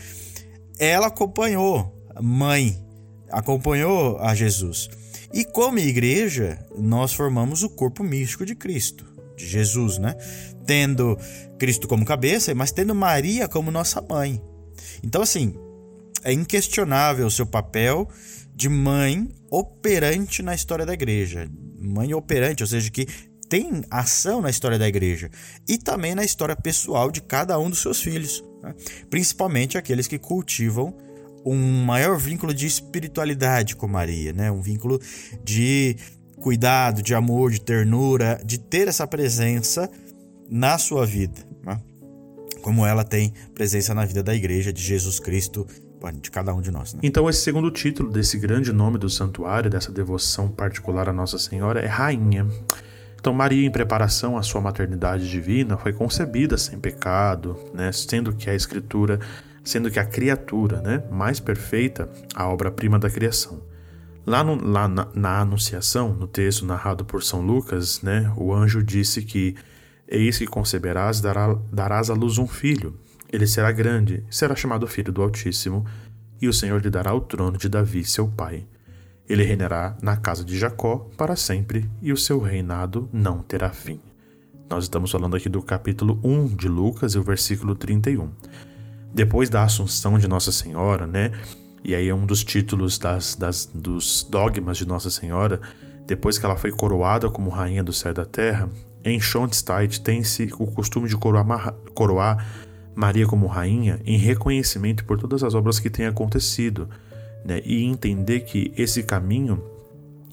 ela 0.78 1.08
acompanhou, 1.08 1.92
mãe, 2.20 2.82
acompanhou 3.30 4.18
a 4.18 4.34
Jesus. 4.34 4.88
E 5.32 5.44
como 5.44 5.78
igreja, 5.78 6.64
nós 6.76 7.12
formamos 7.12 7.62
o 7.62 7.68
corpo 7.68 8.04
místico 8.04 8.46
de 8.46 8.54
Cristo, 8.54 9.04
de 9.36 9.46
Jesus, 9.46 9.98
né? 9.98 10.14
Tendo 10.66 11.18
Cristo 11.58 11.88
como 11.88 12.04
cabeça, 12.04 12.54
mas 12.54 12.70
tendo 12.70 12.94
Maria 12.94 13.48
como 13.48 13.70
nossa 13.70 14.00
mãe. 14.00 14.40
Então, 15.02 15.22
assim, 15.22 15.54
é 16.22 16.32
inquestionável 16.32 17.26
o 17.26 17.30
seu 17.30 17.46
papel 17.46 18.08
de 18.54 18.68
mãe 18.68 19.28
operante 19.50 20.42
na 20.42 20.54
história 20.54 20.86
da 20.86 20.94
igreja. 20.94 21.50
Mãe 21.80 22.14
operante, 22.14 22.62
ou 22.62 22.66
seja, 22.66 22.90
que 22.90 23.06
tem 23.48 23.82
ação 23.90 24.40
na 24.40 24.50
história 24.50 24.78
da 24.78 24.88
igreja 24.88 25.30
e 25.68 25.78
também 25.78 26.14
na 26.14 26.24
história 26.24 26.56
pessoal 26.56 27.10
de 27.10 27.20
cada 27.20 27.58
um 27.58 27.70
dos 27.70 27.80
seus 27.80 28.00
filhos 28.00 28.42
né? 28.64 28.74
principalmente 29.10 29.76
aqueles 29.76 30.06
que 30.06 30.18
cultivam 30.18 30.94
um 31.44 31.84
maior 31.84 32.16
vínculo 32.16 32.54
de 32.54 32.66
espiritualidade 32.66 33.76
com 33.76 33.86
Maria, 33.86 34.32
né? 34.32 34.50
um 34.50 34.62
vínculo 34.62 34.98
de 35.44 35.96
cuidado, 36.36 37.02
de 37.02 37.14
amor, 37.14 37.50
de 37.50 37.60
ternura, 37.60 38.40
de 38.44 38.58
ter 38.58 38.88
essa 38.88 39.06
presença 39.06 39.90
na 40.48 40.78
sua 40.78 41.04
vida, 41.04 41.46
né? 41.62 41.78
como 42.62 42.86
ela 42.86 43.04
tem 43.04 43.32
presença 43.54 43.94
na 43.94 44.06
vida 44.06 44.22
da 44.22 44.34
igreja 44.34 44.72
de 44.72 44.82
Jesus 44.82 45.20
Cristo, 45.20 45.66
de 46.20 46.30
cada 46.30 46.54
um 46.54 46.60
de 46.60 46.70
nós. 46.70 46.92
Né? 46.92 47.00
Então, 47.02 47.30
esse 47.30 47.40
segundo 47.40 47.70
título 47.70 48.10
desse 48.10 48.38
grande 48.38 48.72
nome 48.72 48.98
do 48.98 49.08
santuário, 49.08 49.70
dessa 49.70 49.90
devoção 49.90 50.48
particular 50.48 51.08
à 51.08 51.14
Nossa 51.14 51.38
Senhora, 51.38 51.80
é 51.80 51.86
Rainha. 51.86 52.46
Então, 53.24 53.32
Maria, 53.32 53.66
em 53.66 53.70
preparação 53.70 54.36
à 54.36 54.42
sua 54.42 54.60
maternidade 54.60 55.30
divina, 55.30 55.78
foi 55.78 55.94
concebida 55.94 56.58
sem 56.58 56.78
pecado, 56.78 57.58
né? 57.72 57.90
sendo 57.90 58.34
que 58.34 58.50
a 58.50 58.54
Escritura, 58.54 59.18
sendo 59.64 59.90
que 59.90 59.98
a 59.98 60.04
criatura 60.04 60.82
né? 60.82 61.02
mais 61.10 61.40
perfeita, 61.40 62.06
a 62.34 62.46
obra-prima 62.46 62.98
da 62.98 63.08
criação. 63.08 63.62
Lá, 64.26 64.44
no, 64.44 64.62
lá 64.62 64.86
na, 64.86 65.08
na, 65.14 65.40
Anunciação, 65.40 66.12
no 66.12 66.28
texto 66.28 66.66
narrado 66.66 67.02
por 67.02 67.22
São 67.22 67.40
Lucas, 67.40 68.02
né? 68.02 68.30
o 68.36 68.52
anjo 68.52 68.82
disse 68.82 69.22
que 69.22 69.56
Eis 70.06 70.36
que 70.36 70.46
conceberás, 70.46 71.22
dará, 71.22 71.56
darás 71.72 72.10
à 72.10 72.12
luz 72.12 72.36
um 72.36 72.46
filho. 72.46 72.94
Ele 73.32 73.46
será 73.46 73.72
grande, 73.72 74.22
será 74.28 74.54
chamado 74.54 74.86
Filho 74.86 75.10
do 75.10 75.22
Altíssimo, 75.22 75.86
e 76.42 76.46
o 76.46 76.52
Senhor 76.52 76.82
lhe 76.82 76.90
dará 76.90 77.14
o 77.14 77.22
trono 77.22 77.56
de 77.56 77.70
Davi, 77.70 78.04
seu 78.04 78.28
pai 78.28 78.66
ele 79.28 79.42
reinará 79.42 79.96
na 80.02 80.16
casa 80.16 80.44
de 80.44 80.58
Jacó 80.58 81.08
para 81.16 81.36
sempre 81.36 81.88
e 82.02 82.12
o 82.12 82.16
seu 82.16 82.38
reinado 82.40 83.08
não 83.12 83.38
terá 83.38 83.70
fim. 83.70 84.00
Nós 84.68 84.84
estamos 84.84 85.10
falando 85.10 85.36
aqui 85.36 85.48
do 85.48 85.62
capítulo 85.62 86.18
1 86.22 86.48
de 86.48 86.68
Lucas 86.68 87.14
e 87.14 87.18
o 87.18 87.22
versículo 87.22 87.74
31. 87.74 88.30
Depois 89.12 89.48
da 89.48 89.62
assunção 89.62 90.18
de 90.18 90.26
Nossa 90.26 90.50
Senhora, 90.50 91.06
né? 91.06 91.32
E 91.82 91.94
aí 91.94 92.08
é 92.08 92.14
um 92.14 92.26
dos 92.26 92.42
títulos 92.42 92.98
das, 92.98 93.34
das, 93.34 93.70
dos 93.72 94.26
dogmas 94.28 94.78
de 94.78 94.86
Nossa 94.86 95.10
Senhora, 95.10 95.60
depois 96.06 96.38
que 96.38 96.44
ela 96.44 96.56
foi 96.56 96.70
coroada 96.70 97.30
como 97.30 97.50
rainha 97.50 97.84
do 97.84 97.92
céu 97.92 98.10
e 98.10 98.14
da 98.14 98.24
terra, 98.24 98.68
em 99.04 99.20
Schoenstatt 99.20 100.00
tem-se 100.00 100.50
o 100.58 100.66
costume 100.66 101.08
de 101.08 101.16
coroar, 101.16 101.74
coroar 101.94 102.46
Maria 102.94 103.26
como 103.26 103.46
rainha 103.46 104.00
em 104.04 104.16
reconhecimento 104.16 105.04
por 105.04 105.18
todas 105.18 105.42
as 105.42 105.54
obras 105.54 105.78
que 105.78 105.90
têm 105.90 106.06
acontecido, 106.06 106.88
né? 107.44 107.60
e 107.64 107.84
entender 107.84 108.40
que 108.40 108.72
esse 108.76 109.02
caminho 109.02 109.62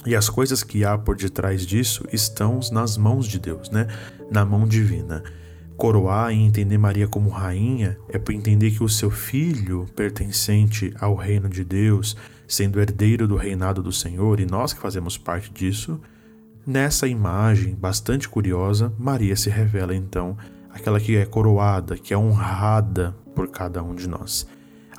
e 0.06 0.16
as 0.16 0.30
coisas 0.30 0.64
que 0.64 0.84
há 0.84 0.98
por 0.98 1.16
detrás 1.16 1.66
disso 1.66 2.06
estão 2.12 2.60
nas 2.72 2.98
mãos 2.98 3.28
de 3.28 3.40
Deus, 3.40 3.70
né? 3.70 3.88
na 4.32 4.44
mão 4.44 4.68
divina. 4.68 5.24
Coroar 5.78 6.32
e 6.32 6.40
entender 6.40 6.78
Maria 6.78 7.08
como 7.08 7.30
rainha 7.30 7.98
é 8.10 8.18
para 8.18 8.34
entender 8.34 8.72
que 8.72 8.84
o 8.84 8.90
seu 8.90 9.10
filho, 9.10 9.88
pertencente 9.96 10.94
ao 11.00 11.16
reino 11.16 11.50
de 11.50 11.64
Deus, 11.64 12.16
sendo 12.48 12.80
herdeiro 12.80 13.28
do 13.28 13.36
reinado 13.36 13.82
do 13.82 13.92
Senhor, 13.92 14.40
e 14.40 14.46
nós 14.46 14.74
que 14.74 14.80
fazemos 14.80 15.18
parte 15.18 15.52
disso, 15.52 16.00
nessa 16.66 17.08
imagem 17.08 17.74
bastante 17.74 18.28
curiosa, 18.30 18.94
Maria 18.98 19.36
se 19.36 19.50
revela 19.50 19.96
então 19.96 20.38
aquela 20.70 21.00
que 21.00 21.16
é 21.16 21.26
coroada, 21.26 21.98
que 21.98 22.14
é 22.14 22.18
honrada 22.18 23.16
por 23.36 23.48
cada 23.48 23.82
um 23.82 23.96
de 23.96 24.08
nós. 24.08 24.48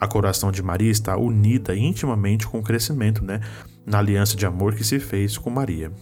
A 0.02 0.08
coração 0.08 0.50
de 0.50 0.60
Maria 0.64 0.90
está 0.90 1.16
unida 1.16 1.76
intimamente 1.76 2.44
com 2.48 2.58
o 2.58 2.62
crescimento, 2.62 3.24
né, 3.24 3.38
na 3.86 3.98
aliança 4.00 4.36
de 4.36 4.44
amor 4.44 4.74
que 4.74 4.82
se 4.82 4.98
fez 4.98 5.38
com 5.38 5.48
Maria. 5.48 5.92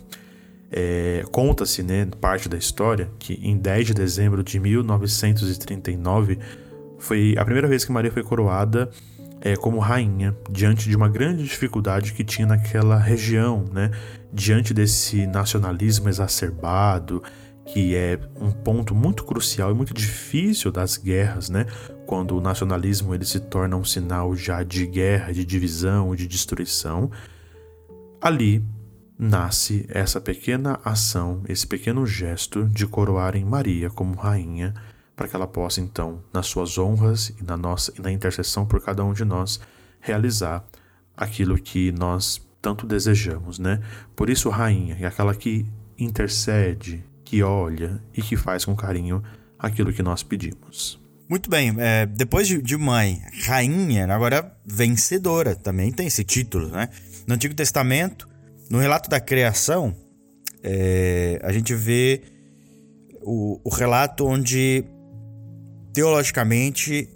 É, 0.73 1.23
Conta-se, 1.31 1.83
né, 1.83 2.09
parte 2.19 2.49
da 2.49 2.57
história, 2.57 3.11
que 3.19 3.35
em 3.43 3.59
10 3.59 3.89
de 3.89 3.93
dezembro 3.93 4.43
de 4.43 4.59
1939 4.59 6.39
foi 6.99 7.35
a 7.37 7.45
primeira 7.45 7.69
vez 7.69 7.85
que 7.85 7.93
Maria 7.93 8.11
foi 8.11 8.23
coroada 8.23 8.89
é, 9.43 9.55
como 9.55 9.79
rainha, 9.79 10.35
diante 10.51 10.89
de 10.89 10.97
uma 10.97 11.11
grande 11.11 11.43
dificuldade 11.43 12.15
que 12.15 12.25
tinha 12.25 12.47
naquela 12.47 12.99
região, 12.99 13.67
né, 13.71 13.91
diante 14.33 14.73
desse 14.73 15.27
nacionalismo 15.27 16.09
exacerbado, 16.09 17.23
que 17.73 17.95
é 17.95 18.19
um 18.41 18.51
ponto 18.51 18.95
muito 18.95 19.25
crucial 19.25 19.71
e 19.71 19.75
muito 19.75 19.95
difícil 19.95 20.73
das 20.73 20.97
guerras, 20.97 21.49
né? 21.49 21.67
Quando 22.05 22.37
o 22.37 22.41
nacionalismo 22.41 23.15
ele 23.15 23.25
se 23.25 23.39
torna 23.39 23.77
um 23.77 23.85
sinal 23.85 24.35
já 24.35 24.65
de 24.65 24.87
guerra, 24.87 25.33
de 25.33 25.45
divisão, 25.45 26.15
de 26.17 26.27
destruição. 26.27 27.11
Ali 28.21 28.65
nasce 29.17 29.87
essa 29.89 30.21
pequena 30.21 30.81
ação, 30.85 31.43
esse 31.49 31.67
pequeno 31.67 32.05
gesto 32.05 32.65
de 32.65 32.87
coroarem 32.87 33.45
Maria 33.45 33.89
como 33.89 34.15
rainha, 34.15 34.75
para 35.15 35.29
que 35.29 35.37
ela 35.37 35.47
possa 35.47 35.81
então, 35.81 36.25
nas 36.33 36.47
suas 36.47 36.77
honras 36.77 37.29
e 37.41 37.45
na 37.45 37.57
nossa 37.57 37.93
e 37.97 38.01
na 38.01 38.11
intercessão 38.11 38.67
por 38.67 38.81
cada 38.81 39.05
um 39.05 39.13
de 39.13 39.25
nós, 39.25 39.61
realizar 40.01 40.65
aquilo 41.17 41.57
que 41.57 41.93
nós 41.93 42.45
tanto 42.61 42.87
desejamos, 42.87 43.59
né? 43.59 43.81
Por 44.17 44.29
isso 44.29 44.49
rainha 44.49 44.97
é 44.99 45.07
aquela 45.07 45.35
que 45.35 45.67
intercede, 45.99 47.05
que 47.31 47.45
olha 47.45 48.03
e 48.13 48.21
que 48.21 48.37
faz 48.37 48.65
com 48.65 48.75
carinho 48.75 49.23
aquilo 49.57 49.93
que 49.93 50.03
nós 50.03 50.21
pedimos. 50.21 51.01
Muito 51.29 51.49
bem, 51.49 51.73
é, 51.79 52.05
depois 52.05 52.49
de, 52.49 52.61
de, 52.61 52.77
mãe, 52.77 53.23
rainha, 53.45 54.13
agora 54.13 54.53
vencedora, 54.67 55.55
também 55.55 55.93
tem 55.93 56.09
esse 56.09 56.25
título, 56.25 56.67
né? 56.67 56.89
No 57.29 57.35
Antigo 57.35 57.55
Testamento, 57.55 58.29
no 58.69 58.81
relato 58.81 59.09
da 59.09 59.21
criação, 59.21 59.95
é, 60.61 61.41
a 61.45 61.53
gente 61.53 61.73
vê 61.73 62.21
o, 63.23 63.61
o 63.63 63.73
relato 63.73 64.27
onde 64.27 64.85
teologicamente 65.95 67.09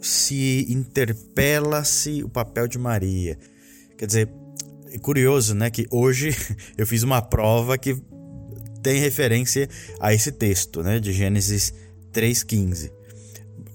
se 0.00 0.64
interpela-se 0.70 2.24
o 2.24 2.28
papel 2.30 2.66
de 2.66 2.78
Maria. 2.78 3.38
Quer 3.98 4.06
dizer, 4.06 4.30
é 4.90 4.98
curioso, 4.98 5.54
né, 5.54 5.68
que 5.68 5.86
hoje 5.90 6.34
eu 6.78 6.86
fiz 6.86 7.02
uma 7.02 7.20
prova 7.20 7.76
que 7.76 8.02
tem 8.86 9.00
referência 9.00 9.68
a 9.98 10.14
esse 10.14 10.30
texto, 10.30 10.80
né, 10.80 11.00
de 11.00 11.12
Gênesis 11.12 11.74
3:15. 12.12 12.92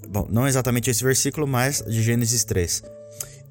Bom, 0.08 0.26
não 0.32 0.48
exatamente 0.48 0.90
esse 0.90 1.04
versículo, 1.04 1.46
mas 1.46 1.84
de 1.86 2.02
Gênesis 2.02 2.46
3. 2.46 2.82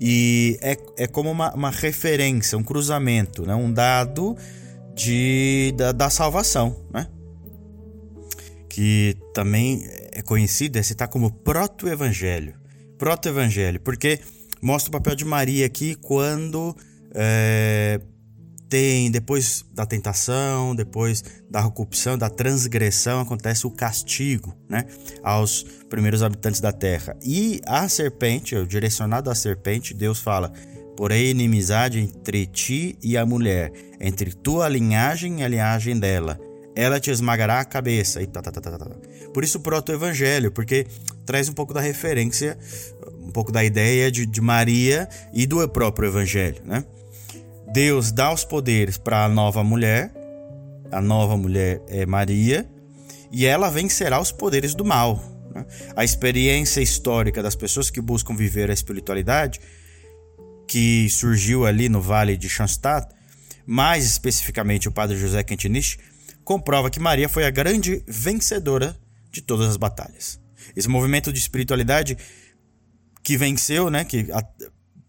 E 0.00 0.58
é, 0.62 0.74
é 0.96 1.06
como 1.06 1.30
uma, 1.30 1.52
uma 1.52 1.70
referência, 1.70 2.56
um 2.56 2.62
cruzamento, 2.62 3.44
né, 3.44 3.54
um 3.54 3.70
dado 3.70 4.38
de, 4.94 5.74
da, 5.76 5.92
da 5.92 6.08
salvação, 6.08 6.74
né? 6.90 7.06
Que 8.66 9.14
também 9.34 9.86
é 10.12 10.22
conhecido, 10.22 10.78
é 10.78 10.82
citar 10.82 11.08
como 11.08 11.30
proto-evangelho. 11.30 12.54
Proto-evangelho, 12.96 13.78
porque 13.80 14.18
mostra 14.62 14.88
o 14.88 14.92
papel 14.92 15.14
de 15.14 15.26
Maria 15.26 15.66
aqui 15.66 15.94
quando 15.94 16.74
é, 17.14 18.00
tem 18.70 19.10
depois 19.10 19.64
da 19.74 19.84
tentação, 19.84 20.76
depois 20.76 21.24
da 21.50 21.60
corrupção, 21.68 22.16
da 22.16 22.30
transgressão, 22.30 23.20
acontece 23.20 23.66
o 23.66 23.70
castigo, 23.70 24.56
né, 24.68 24.86
aos 25.24 25.64
primeiros 25.90 26.22
habitantes 26.22 26.60
da 26.60 26.72
terra. 26.72 27.16
E 27.20 27.60
a 27.66 27.88
serpente, 27.88 28.54
direcionado 28.66 29.28
à 29.28 29.34
serpente, 29.34 29.92
Deus 29.92 30.20
fala: 30.20 30.52
"Porém 30.96 31.30
inimizade 31.30 31.98
entre 31.98 32.46
ti 32.46 32.96
e 33.02 33.18
a 33.18 33.26
mulher, 33.26 33.72
entre 34.00 34.32
tua 34.32 34.68
linhagem 34.68 35.40
e 35.40 35.42
a 35.42 35.48
linhagem 35.48 35.98
dela. 35.98 36.38
Ela 36.76 37.00
te 37.00 37.10
esmagará 37.10 37.58
a 37.58 37.64
cabeça." 37.64 38.22
E 38.22 38.26
tá, 38.28 38.40
tá, 38.40 38.52
tá, 38.52 38.60
tá, 38.60 38.78
tá. 38.78 38.86
Por 39.34 39.42
isso 39.42 39.58
o 39.58 39.60
proto-evangelho, 39.60 40.52
porque 40.52 40.86
traz 41.26 41.48
um 41.48 41.52
pouco 41.52 41.74
da 41.74 41.80
referência, 41.80 42.56
um 43.20 43.32
pouco 43.32 43.50
da 43.50 43.64
ideia 43.64 44.12
de, 44.12 44.24
de 44.26 44.40
Maria 44.40 45.08
e 45.32 45.44
do 45.44 45.68
próprio 45.68 46.08
evangelho, 46.08 46.62
né? 46.64 46.84
Deus 47.72 48.10
dá 48.10 48.32
os 48.32 48.44
poderes 48.44 48.98
para 48.98 49.24
a 49.24 49.28
nova 49.28 49.62
mulher, 49.62 50.12
a 50.90 51.00
nova 51.00 51.36
mulher 51.36 51.80
é 51.86 52.04
Maria, 52.04 52.68
e 53.30 53.46
ela 53.46 53.70
vencerá 53.70 54.20
os 54.20 54.32
poderes 54.32 54.74
do 54.74 54.84
mal. 54.84 55.22
Né? 55.54 55.64
A 55.94 56.02
experiência 56.02 56.80
histórica 56.80 57.40
das 57.40 57.54
pessoas 57.54 57.88
que 57.88 58.00
buscam 58.00 58.34
viver 58.34 58.70
a 58.70 58.74
espiritualidade, 58.74 59.60
que 60.66 61.08
surgiu 61.10 61.64
ali 61.64 61.88
no 61.88 62.02
Vale 62.02 62.36
de 62.36 62.48
Schanstatt, 62.48 63.14
mais 63.64 64.04
especificamente 64.04 64.88
o 64.88 64.92
padre 64.92 65.16
José 65.16 65.44
Quentinich, 65.44 65.96
comprova 66.42 66.90
que 66.90 66.98
Maria 66.98 67.28
foi 67.28 67.44
a 67.44 67.50
grande 67.50 68.02
vencedora 68.04 68.96
de 69.30 69.42
todas 69.42 69.68
as 69.68 69.76
batalhas. 69.76 70.40
Esse 70.74 70.88
movimento 70.88 71.32
de 71.32 71.38
espiritualidade 71.38 72.18
que 73.22 73.36
venceu, 73.36 73.90
né, 73.90 74.04
que 74.04 74.26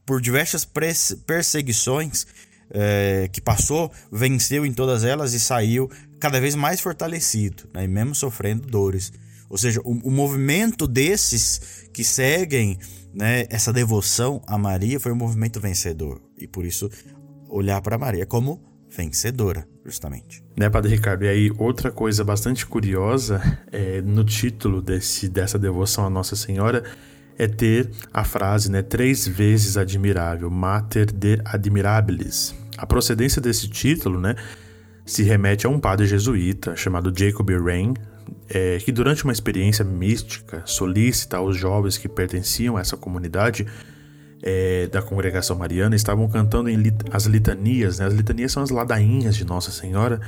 por 0.05 0.21
diversas 0.21 0.63
perseguições 1.25 2.27
é, 2.73 3.29
que 3.31 3.41
passou, 3.41 3.91
venceu 4.11 4.65
em 4.65 4.73
todas 4.73 5.03
elas 5.03 5.33
e 5.33 5.39
saiu 5.39 5.89
cada 6.19 6.39
vez 6.39 6.55
mais 6.55 6.79
fortalecido, 6.79 7.63
né? 7.73 7.83
e 7.83 7.87
mesmo 7.87 8.15
sofrendo 8.15 8.67
dores. 8.67 9.11
Ou 9.49 9.57
seja, 9.57 9.81
o, 9.83 9.91
o 10.07 10.11
movimento 10.11 10.87
desses 10.87 11.89
que 11.93 12.03
seguem 12.03 12.77
né, 13.13 13.45
essa 13.49 13.73
devoção 13.73 14.41
a 14.47 14.57
Maria 14.57 14.99
foi 14.99 15.11
um 15.11 15.15
movimento 15.15 15.59
vencedor. 15.59 16.21
E 16.37 16.47
por 16.47 16.65
isso, 16.65 16.89
olhar 17.49 17.81
para 17.81 17.97
Maria 17.97 18.25
como 18.25 18.61
vencedora, 18.89 19.67
justamente. 19.85 20.43
Né, 20.57 20.69
Padre 20.69 20.91
Ricardo? 20.95 21.25
E 21.25 21.27
aí, 21.27 21.51
outra 21.57 21.91
coisa 21.91 22.23
bastante 22.23 22.65
curiosa 22.65 23.41
é, 23.71 24.01
no 24.01 24.23
título 24.23 24.81
desse, 24.81 25.27
dessa 25.27 25.59
devoção 25.59 26.05
a 26.05 26.09
Nossa 26.09 26.35
Senhora 26.35 26.83
é 27.37 27.47
ter 27.47 27.89
a 28.13 28.23
frase, 28.23 28.71
né, 28.71 28.81
três 28.81 29.27
vezes 29.27 29.77
admirável, 29.77 30.49
Mater 30.49 31.11
de 31.11 31.39
Admirabilis. 31.45 32.55
A 32.77 32.85
procedência 32.85 33.41
desse 33.41 33.67
título, 33.67 34.19
né, 34.19 34.35
se 35.05 35.23
remete 35.23 35.65
a 35.65 35.69
um 35.69 35.79
padre 35.79 36.05
jesuíta 36.05 36.75
chamado 36.75 37.13
Jacob 37.15 37.49
Rain, 37.49 37.93
é, 38.49 38.77
que 38.77 38.91
durante 38.91 39.23
uma 39.23 39.33
experiência 39.33 39.83
mística 39.83 40.61
solícita 40.65 41.37
aos 41.37 41.57
jovens 41.57 41.97
que 41.97 42.07
pertenciam 42.07 42.77
a 42.77 42.81
essa 42.81 42.95
comunidade 42.95 43.65
é, 44.41 44.87
da 44.87 45.01
congregação 45.01 45.55
mariana 45.57 45.95
estavam 45.95 46.27
cantando 46.27 46.69
lit 46.69 46.95
as 47.11 47.25
litanias, 47.25 47.99
né? 47.99 48.05
as 48.05 48.13
litanias 48.13 48.51
são 48.51 48.63
as 48.63 48.69
ladainhas 48.69 49.35
de 49.35 49.45
Nossa 49.45 49.71
Senhora, 49.71 50.19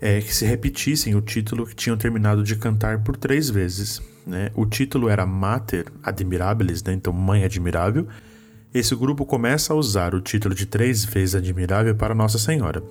é, 0.00 0.20
que 0.20 0.34
se 0.34 0.44
repetissem 0.44 1.14
o 1.14 1.20
título 1.20 1.66
que 1.66 1.74
tinham 1.74 1.96
terminado 1.96 2.42
de 2.42 2.56
cantar 2.56 3.02
por 3.02 3.16
três 3.16 3.48
vezes. 3.48 4.02
Né? 4.26 4.50
O 4.54 4.66
título 4.66 5.08
era 5.08 5.24
Mater 5.24 5.86
Admirabilis, 6.02 6.82
né? 6.82 6.92
então 6.92 7.12
Mãe 7.12 7.44
Admirável. 7.44 8.08
Esse 8.74 8.94
grupo 8.94 9.24
começa 9.24 9.72
a 9.72 9.76
usar 9.76 10.14
o 10.14 10.20
título 10.20 10.54
de 10.54 10.66
três 10.66 11.04
vezes 11.04 11.34
admirável 11.34 11.94
para 11.94 12.14
Nossa 12.14 12.38
Senhora. 12.38 12.82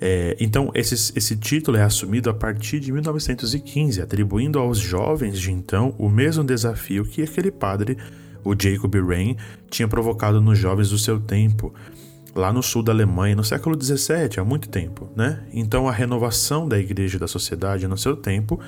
É, 0.00 0.36
então, 0.40 0.72
esse, 0.74 1.12
esse 1.16 1.36
título 1.36 1.76
é 1.76 1.82
assumido 1.82 2.28
a 2.28 2.34
partir 2.34 2.80
de 2.80 2.90
1915, 2.90 4.02
atribuindo 4.02 4.58
aos 4.58 4.78
jovens 4.78 5.38
de 5.38 5.52
então 5.52 5.94
o 5.98 6.08
mesmo 6.08 6.42
desafio 6.42 7.04
que 7.04 7.22
aquele 7.22 7.50
padre, 7.50 7.96
o 8.42 8.54
Jacob 8.60 8.94
Rain, 9.06 9.36
tinha 9.70 9.86
provocado 9.86 10.40
nos 10.40 10.58
jovens 10.58 10.90
do 10.90 10.98
seu 10.98 11.20
tempo, 11.20 11.72
lá 12.34 12.52
no 12.52 12.62
sul 12.62 12.82
da 12.82 12.92
Alemanha, 12.92 13.36
no 13.36 13.44
século 13.44 13.80
XVII, 13.80 14.40
há 14.40 14.44
muito 14.44 14.68
tempo. 14.68 15.08
Né? 15.14 15.40
Então, 15.52 15.88
a 15.88 15.92
renovação 15.92 16.68
da 16.68 16.78
igreja 16.78 17.16
e 17.16 17.20
da 17.20 17.28
sociedade 17.28 17.86
no 17.86 17.96
seu 17.96 18.16
tempo 18.16 18.60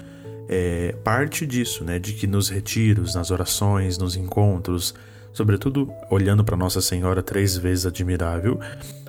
é 0.48 0.94
parte 1.04 1.46
disso, 1.46 1.84
né? 1.84 1.98
de 1.98 2.12
que 2.12 2.26
nos 2.26 2.48
retiros, 2.48 3.14
nas 3.14 3.30
orações, 3.30 3.98
nos 3.98 4.16
encontros, 4.16 4.94
sobretudo 5.32 5.90
olhando 6.10 6.44
para 6.44 6.56
Nossa 6.56 6.80
Senhora 6.80 7.22
três 7.22 7.56
vezes 7.56 7.86
admirável, 7.86 8.58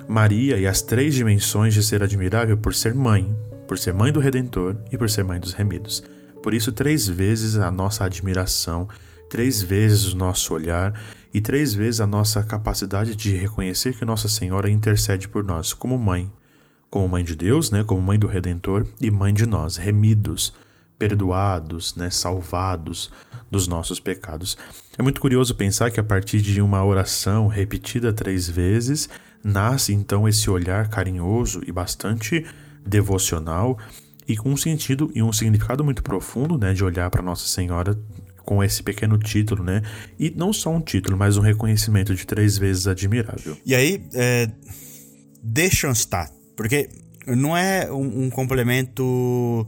Maria 0.08 0.56
e 0.58 0.66
as 0.66 0.82
três 0.82 1.14
dimensões 1.14 1.74
de 1.74 1.82
ser 1.82 2.02
admirável 2.02 2.56
por 2.56 2.74
ser 2.74 2.94
mãe, 2.94 3.36
por 3.66 3.78
ser 3.78 3.92
mãe 3.92 4.12
do 4.12 4.20
Redentor 4.20 4.76
e 4.90 4.96
por 4.96 5.10
ser 5.10 5.22
mãe 5.22 5.38
dos 5.38 5.52
remidos. 5.52 6.02
Por 6.42 6.54
isso, 6.54 6.72
três 6.72 7.06
vezes 7.06 7.56
a 7.56 7.70
nossa 7.70 8.04
admiração, 8.04 8.88
três 9.28 9.60
vezes 9.60 10.12
o 10.12 10.16
nosso 10.16 10.54
olhar 10.54 10.98
e 11.32 11.40
três 11.40 11.74
vezes 11.74 12.00
a 12.00 12.06
nossa 12.06 12.42
capacidade 12.42 13.14
de 13.14 13.36
reconhecer 13.36 13.94
que 13.94 14.04
Nossa 14.04 14.28
Senhora 14.28 14.70
intercede 14.70 15.28
por 15.28 15.44
nós 15.44 15.74
como 15.74 15.98
mãe, 15.98 16.30
como 16.90 17.08
mãe 17.08 17.22
de 17.22 17.36
Deus, 17.36 17.70
né, 17.70 17.84
como 17.84 18.00
mãe 18.00 18.18
do 18.18 18.26
Redentor 18.26 18.86
e 19.00 19.10
mãe 19.10 19.34
de 19.34 19.44
nós, 19.46 19.76
remidos, 19.76 20.54
perdoados, 20.98 21.94
né, 21.94 22.10
salvados 22.10 23.10
dos 23.50 23.66
nossos 23.66 24.00
pecados. 24.00 24.58
É 24.98 25.02
muito 25.02 25.20
curioso 25.20 25.54
pensar 25.54 25.90
que 25.90 26.00
a 26.00 26.04
partir 26.04 26.40
de 26.40 26.60
uma 26.60 26.84
oração 26.84 27.46
repetida 27.46 28.12
três 28.12 28.48
vezes, 28.48 29.08
nasce 29.42 29.92
então 29.92 30.28
esse 30.28 30.50
olhar 30.50 30.88
carinhoso 30.88 31.62
e 31.66 31.72
bastante 31.72 32.44
devocional 32.84 33.78
e 34.26 34.36
com 34.36 34.50
um 34.50 34.56
sentido 34.56 35.10
e 35.14 35.22
um 35.22 35.32
significado 35.32 35.82
muito 35.82 36.02
profundo, 36.02 36.58
né, 36.58 36.74
de 36.74 36.84
olhar 36.84 37.08
para 37.10 37.22
Nossa 37.22 37.46
Senhora 37.46 37.98
com 38.44 38.64
esse 38.64 38.82
pequeno 38.82 39.18
título, 39.18 39.62
né? 39.62 39.82
E 40.18 40.30
não 40.30 40.54
só 40.54 40.70
um 40.70 40.80
título, 40.80 41.18
mas 41.18 41.36
um 41.36 41.42
reconhecimento 41.42 42.14
de 42.14 42.26
três 42.26 42.56
vezes 42.56 42.86
admirável. 42.86 43.54
E 43.64 43.74
aí, 43.74 44.02
é, 44.14 44.50
deixam 45.42 45.90
estar, 45.90 46.30
porque 46.56 46.88
não 47.26 47.54
é 47.54 47.92
um, 47.92 48.24
um 48.24 48.30
complemento 48.30 49.66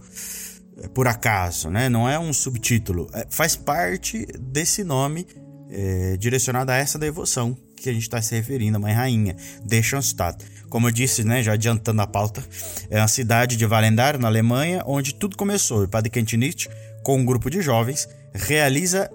por 0.88 1.07
acaso, 1.07 1.71
né? 1.71 1.88
Não 1.88 2.09
é 2.09 2.19
um 2.19 2.33
subtítulo. 2.33 3.09
É, 3.12 3.27
faz 3.29 3.57
parte 3.57 4.27
desse 4.38 4.83
nome 4.85 5.27
é, 5.71 6.16
direcionado 6.16 6.73
a 6.73 6.77
essa 6.77 6.99
devoção 6.99 7.57
que 7.77 7.88
a 7.88 7.93
gente 7.93 8.03
está 8.03 8.21
se 8.21 8.35
referindo, 8.35 8.77
a 8.77 8.81
Mãe 8.81 8.93
Rainha, 8.93 9.35
de 9.64 9.83
Schoenstatt. 9.83 10.45
Como 10.69 10.87
eu 10.87 10.90
disse, 10.90 11.25
né, 11.25 11.43
já 11.43 11.55
adiantando 11.55 12.03
a 12.03 12.07
pauta, 12.07 12.45
é 12.90 12.99
uma 12.99 13.09
cidade 13.09 13.57
de 13.57 13.64
Valendar, 13.66 14.19
na 14.19 14.29
Alemanha, 14.29 14.83
onde 14.87 15.14
tudo 15.14 15.37
começou. 15.37 15.85
O 15.85 15.88
padre 15.88 16.11
Kentinich, 16.11 16.69
com 17.03 17.19
um 17.19 17.25
grupo 17.25 17.49
de 17.51 17.62
jovens, 17.62 18.09
realiza. 18.35 19.11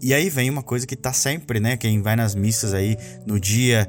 E 0.00 0.14
aí 0.14 0.30
vem 0.30 0.48
uma 0.48 0.62
coisa 0.62 0.86
que 0.86 0.94
está 0.94 1.12
sempre, 1.12 1.60
né? 1.60 1.76
Quem 1.76 2.00
vai 2.00 2.16
nas 2.16 2.34
missas 2.34 2.72
aí 2.72 2.96
no 3.26 3.38
dia 3.38 3.88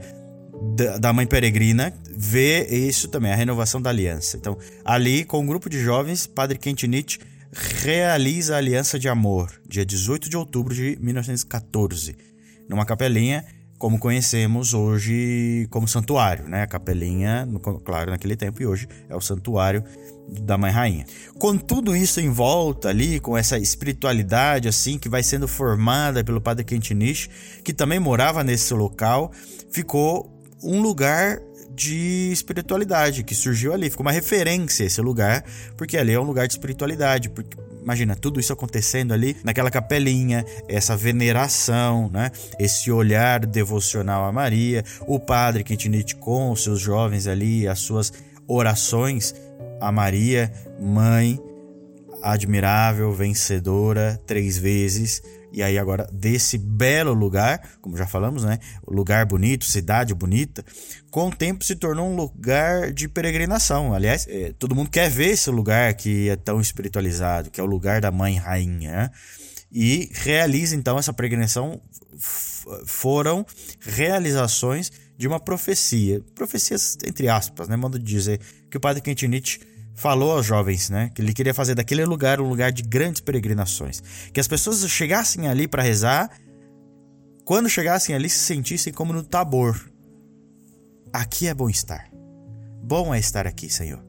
da 0.99 1.13
mãe 1.13 1.25
peregrina 1.25 1.93
vê 2.19 2.65
isso 2.65 3.07
também, 3.07 3.31
a 3.31 3.35
renovação 3.35 3.79
da 3.79 3.91
aliança. 3.91 4.37
Então, 4.37 4.57
ali, 4.83 5.23
com 5.23 5.39
um 5.39 5.45
grupo 5.45 5.69
de 5.69 5.79
jovens, 5.79 6.25
Padre 6.25 6.57
Kentinich 6.57 7.19
realiza 7.83 8.55
a 8.55 8.57
aliança 8.57 8.97
de 8.97 9.07
amor, 9.07 9.51
dia 9.69 9.85
18 9.85 10.27
de 10.27 10.35
outubro 10.35 10.73
de 10.73 10.97
1914, 10.99 12.15
numa 12.67 12.85
capelinha, 12.85 13.45
como 13.77 13.99
conhecemos 13.99 14.73
hoje 14.73 15.67
como 15.69 15.87
santuário, 15.87 16.49
né? 16.49 16.63
A 16.63 16.67
capelinha, 16.67 17.47
claro, 17.85 18.09
naquele 18.09 18.35
tempo 18.35 18.63
e 18.63 18.65
hoje 18.65 18.87
é 19.07 19.15
o 19.15 19.21
santuário 19.21 19.83
da 20.41 20.57
Mãe 20.57 20.71
Rainha. 20.71 21.05
Com 21.37 21.55
tudo 21.55 21.95
isso 21.95 22.19
em 22.19 22.31
volta 22.31 22.89
ali, 22.89 23.19
com 23.19 23.37
essa 23.37 23.59
espiritualidade 23.59 24.67
assim 24.67 24.97
que 24.97 25.07
vai 25.07 25.21
sendo 25.21 25.47
formada 25.47 26.23
pelo 26.23 26.41
Padre 26.41 26.65
Kentinich, 26.65 27.29
que 27.63 27.71
também 27.71 27.99
morava 27.99 28.43
nesse 28.43 28.73
local, 28.73 29.31
ficou 29.71 30.35
um 30.63 30.81
lugar 30.81 31.39
de 31.77 32.31
espiritualidade 32.31 33.23
que 33.23 33.35
surgiu 33.35 33.71
ali, 33.71 33.87
ficou 33.87 34.03
uma 34.03 34.11
referência 34.11 34.83
esse 34.83 34.99
lugar, 34.99 35.45
porque 35.77 35.95
ali 35.95 36.11
é 36.11 36.19
um 36.19 36.23
lugar 36.23 36.47
de 36.47 36.53
espiritualidade, 36.53 37.29
porque 37.29 37.55
imagina 37.83 38.15
tudo 38.15 38.39
isso 38.39 38.51
acontecendo 38.51 39.13
ali 39.13 39.37
naquela 39.43 39.69
capelinha, 39.69 40.43
essa 40.67 40.97
veneração, 40.97 42.09
né? 42.11 42.31
Esse 42.57 42.91
olhar 42.91 43.45
devocional 43.45 44.25
a 44.25 44.31
Maria, 44.31 44.83
o 45.01 45.19
padre 45.19 45.63
Quintinite 45.63 46.15
com 46.15 46.51
os 46.51 46.63
seus 46.63 46.81
jovens 46.81 47.27
ali, 47.27 47.67
as 47.67 47.77
suas 47.77 48.11
orações 48.47 49.35
a 49.79 49.91
Maria, 49.91 50.51
mãe 50.79 51.39
admirável, 52.23 53.13
vencedora, 53.13 54.19
três 54.25 54.57
vezes 54.57 55.21
e 55.51 55.63
aí 55.63 55.77
agora 55.77 56.07
desse 56.11 56.57
belo 56.57 57.13
lugar, 57.13 57.61
como 57.81 57.97
já 57.97 58.05
falamos, 58.05 58.43
né? 58.43 58.59
Lugar 58.87 59.25
bonito, 59.25 59.65
cidade 59.65 60.13
bonita, 60.13 60.63
com 61.09 61.29
o 61.29 61.35
tempo 61.35 61.63
se 61.63 61.75
tornou 61.75 62.09
um 62.09 62.15
lugar 62.15 62.91
de 62.91 63.07
peregrinação. 63.07 63.93
Aliás, 63.93 64.27
é, 64.27 64.53
todo 64.57 64.75
mundo 64.75 64.89
quer 64.89 65.09
ver 65.09 65.29
esse 65.29 65.49
lugar 65.49 65.93
que 65.93 66.29
é 66.29 66.35
tão 66.35 66.59
espiritualizado, 66.59 67.49
que 67.49 67.59
é 67.59 67.63
o 67.63 67.67
lugar 67.67 68.01
da 68.01 68.11
mãe 68.11 68.35
rainha, 68.35 68.91
né? 68.91 69.11
E 69.71 70.09
realiza 70.13 70.75
então 70.75 70.97
essa 70.97 71.11
peregrinação 71.11 71.81
foram 72.85 73.45
realizações 73.81 74.91
de 75.17 75.27
uma 75.27 75.39
profecia, 75.39 76.21
profecias 76.35 76.97
entre 77.05 77.27
aspas, 77.27 77.67
né, 77.67 77.75
de 77.91 77.99
dizer, 77.99 78.39
que 78.69 78.77
o 78.77 78.79
padre 78.79 79.01
Quentinich 79.01 79.59
falou 79.97 80.31
aos 80.31 80.45
jovens, 80.45 80.91
né, 80.91 81.11
que 81.13 81.21
ele 81.21 81.33
queria 81.33 81.55
fazer 81.55 81.73
daquele 81.73 82.05
lugar 82.05 82.39
um 82.39 82.47
lugar 82.47 82.71
de 82.71 82.83
grandes 82.83 83.19
peregrinações, 83.19 84.01
que 84.31 84.39
as 84.39 84.47
pessoas 84.47 84.87
chegassem 84.87 85.47
ali 85.47 85.67
para 85.67 85.81
rezar, 85.81 86.29
quando 87.43 87.67
chegassem 87.67 88.13
ali 88.13 88.29
se 88.29 88.37
sentissem 88.37 88.93
como 88.93 89.11
no 89.11 89.23
Tabor. 89.23 89.75
Aqui 91.11 91.47
é 91.47 91.53
bom 91.53 91.67
estar. 91.67 92.07
Bom 92.83 93.13
é 93.13 93.19
estar 93.19 93.47
aqui, 93.47 93.69
Senhor. 93.69 94.03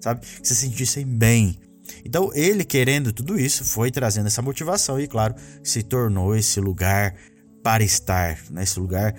Sabe? 0.00 0.20
Que 0.20 0.48
se 0.48 0.54
sentissem 0.54 1.04
bem. 1.04 1.58
Então, 2.04 2.30
ele 2.34 2.64
querendo 2.64 3.12
tudo 3.12 3.38
isso, 3.38 3.64
foi 3.64 3.90
trazendo 3.90 4.28
essa 4.28 4.40
motivação 4.40 4.98
e, 4.98 5.06
claro, 5.06 5.34
se 5.62 5.82
tornou 5.82 6.34
esse 6.34 6.58
lugar 6.58 7.14
para 7.62 7.84
estar, 7.84 8.38
né? 8.50 8.62
esse 8.62 8.78
lugar 8.78 9.14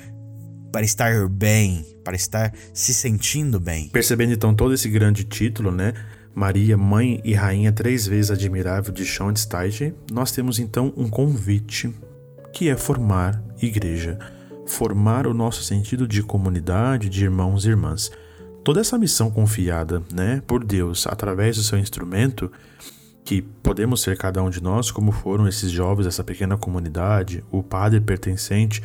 para 0.72 0.84
estar 0.84 1.28
bem, 1.30 1.86
para 2.04 2.16
estar 2.16 2.52
se 2.74 2.94
sentindo 2.94 3.60
bem. 3.60 3.90
Percebendo 3.90 4.34
então 4.34 4.56
todo 4.56 4.74
esse 4.74 4.90
grande 4.90 5.24
título, 5.24 5.72
né? 5.72 5.94
Maria, 6.36 6.76
mãe 6.76 7.22
e 7.24 7.34
rainha 7.34 7.72
três 7.72 8.06
vezes 8.06 8.30
admirável 8.30 8.94
de 8.94 9.06
Schoenstein, 9.06 9.94
nós 10.12 10.34
temos 10.34 10.60
então 10.60 10.92
um 10.98 11.10
convite 11.10 11.96
que 12.52 12.68
é 12.68 12.76
formar 12.76 13.42
igreja, 13.62 14.20
formar 14.68 15.28
o 15.28 15.34
nosso 15.34 15.64
sentido 15.64 16.06
de 16.06 16.22
comunidade, 16.22 17.08
de 17.08 17.24
irmãos 17.24 17.66
e 17.66 17.70
irmãs. 17.70 18.12
Toda 18.66 18.82
essa 18.82 18.98
missão 18.98 19.32
confiada, 19.32 20.04
né, 20.14 20.42
por 20.46 20.62
Deus 20.62 21.08
através 21.08 21.56
do 21.56 21.64
seu 21.64 21.80
instrumento, 21.80 22.52
que 23.24 23.42
podemos 23.42 24.02
ser 24.02 24.18
cada 24.18 24.44
um 24.44 24.50
de 24.50 24.62
nós, 24.62 24.92
como 24.92 25.14
foram 25.14 25.48
esses 25.48 25.72
jovens, 25.72 26.06
essa 26.06 26.24
pequena 26.24 26.58
comunidade, 26.58 27.46
o 27.50 27.64
padre 27.64 28.02
pertencente 28.02 28.84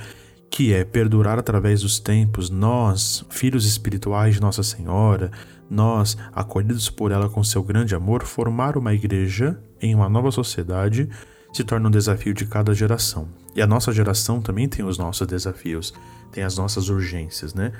que 0.50 0.74
é 0.74 0.84
perdurar 0.84 1.38
através 1.38 1.82
dos 1.82 2.00
tempos, 2.00 2.50
nós, 2.50 3.24
filhos 3.30 3.64
espirituais 3.64 4.34
de 4.34 4.40
Nossa 4.40 4.64
Senhora, 4.64 5.30
nós, 5.70 6.18
acolhidos 6.32 6.90
por 6.90 7.12
ela 7.12 7.28
com 7.28 7.44
seu 7.44 7.62
grande 7.62 7.94
amor, 7.94 8.24
formar 8.24 8.76
uma 8.76 8.92
igreja 8.92 9.58
em 9.80 9.94
uma 9.94 10.08
nova 10.08 10.32
sociedade 10.32 11.08
se 11.52 11.64
torna 11.64 11.88
um 11.88 11.90
desafio 11.90 12.34
de 12.34 12.46
cada 12.46 12.74
geração. 12.74 13.28
E 13.54 13.62
a 13.62 13.66
nossa 13.66 13.92
geração 13.92 14.40
também 14.40 14.68
tem 14.68 14.84
os 14.84 14.98
nossos 14.98 15.26
desafios, 15.26 15.92
tem 16.32 16.44
as 16.44 16.56
nossas 16.56 16.88
urgências, 16.88 17.54
né? 17.54 17.72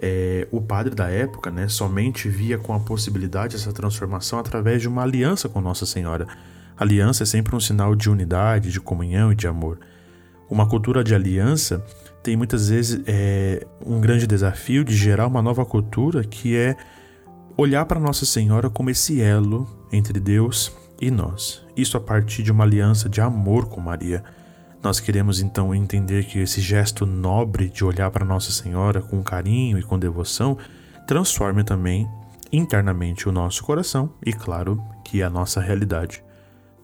É, 0.00 0.46
o 0.52 0.60
padre 0.60 0.94
da 0.94 1.08
época, 1.08 1.50
né, 1.50 1.66
somente 1.66 2.28
via 2.28 2.56
com 2.56 2.72
a 2.72 2.78
possibilidade 2.78 3.56
essa 3.56 3.72
transformação 3.72 4.38
através 4.38 4.80
de 4.80 4.86
uma 4.86 5.02
aliança 5.02 5.48
com 5.48 5.60
Nossa 5.60 5.84
Senhora. 5.84 6.26
aliança 6.76 7.24
é 7.24 7.26
sempre 7.26 7.56
um 7.56 7.60
sinal 7.60 7.96
de 7.96 8.08
unidade, 8.08 8.70
de 8.70 8.80
comunhão 8.80 9.32
e 9.32 9.34
de 9.34 9.48
amor. 9.48 9.80
Uma 10.50 10.66
cultura 10.66 11.04
de 11.04 11.14
aliança 11.14 11.84
tem 12.22 12.36
muitas 12.36 12.68
vezes 12.68 13.02
é, 13.06 13.66
um 13.84 14.00
grande 14.00 14.26
desafio 14.26 14.84
de 14.84 14.96
gerar 14.96 15.26
uma 15.26 15.42
nova 15.42 15.64
cultura 15.64 16.24
que 16.24 16.56
é 16.56 16.76
olhar 17.56 17.84
para 17.86 18.00
Nossa 18.00 18.24
Senhora 18.24 18.70
como 18.70 18.90
esse 18.90 19.20
elo 19.20 19.68
entre 19.92 20.18
Deus 20.18 20.72
e 21.00 21.10
nós. 21.10 21.62
Isso 21.76 21.96
a 21.96 22.00
partir 22.00 22.42
de 22.42 22.52
uma 22.52 22.64
aliança 22.64 23.08
de 23.08 23.20
amor 23.20 23.66
com 23.66 23.80
Maria. 23.80 24.22
Nós 24.82 25.00
queremos 25.00 25.40
então 25.40 25.74
entender 25.74 26.24
que 26.24 26.38
esse 26.38 26.60
gesto 26.60 27.04
nobre 27.04 27.68
de 27.68 27.84
olhar 27.84 28.10
para 28.10 28.24
Nossa 28.24 28.52
Senhora 28.52 29.00
com 29.02 29.22
carinho 29.22 29.78
e 29.78 29.82
com 29.82 29.98
devoção 29.98 30.56
transforme 31.06 31.64
também 31.64 32.08
internamente 32.52 33.28
o 33.28 33.32
nosso 33.32 33.62
coração 33.64 34.12
e, 34.24 34.32
claro, 34.32 34.82
que 35.04 35.22
a 35.22 35.28
nossa 35.30 35.60
realidade. 35.60 36.22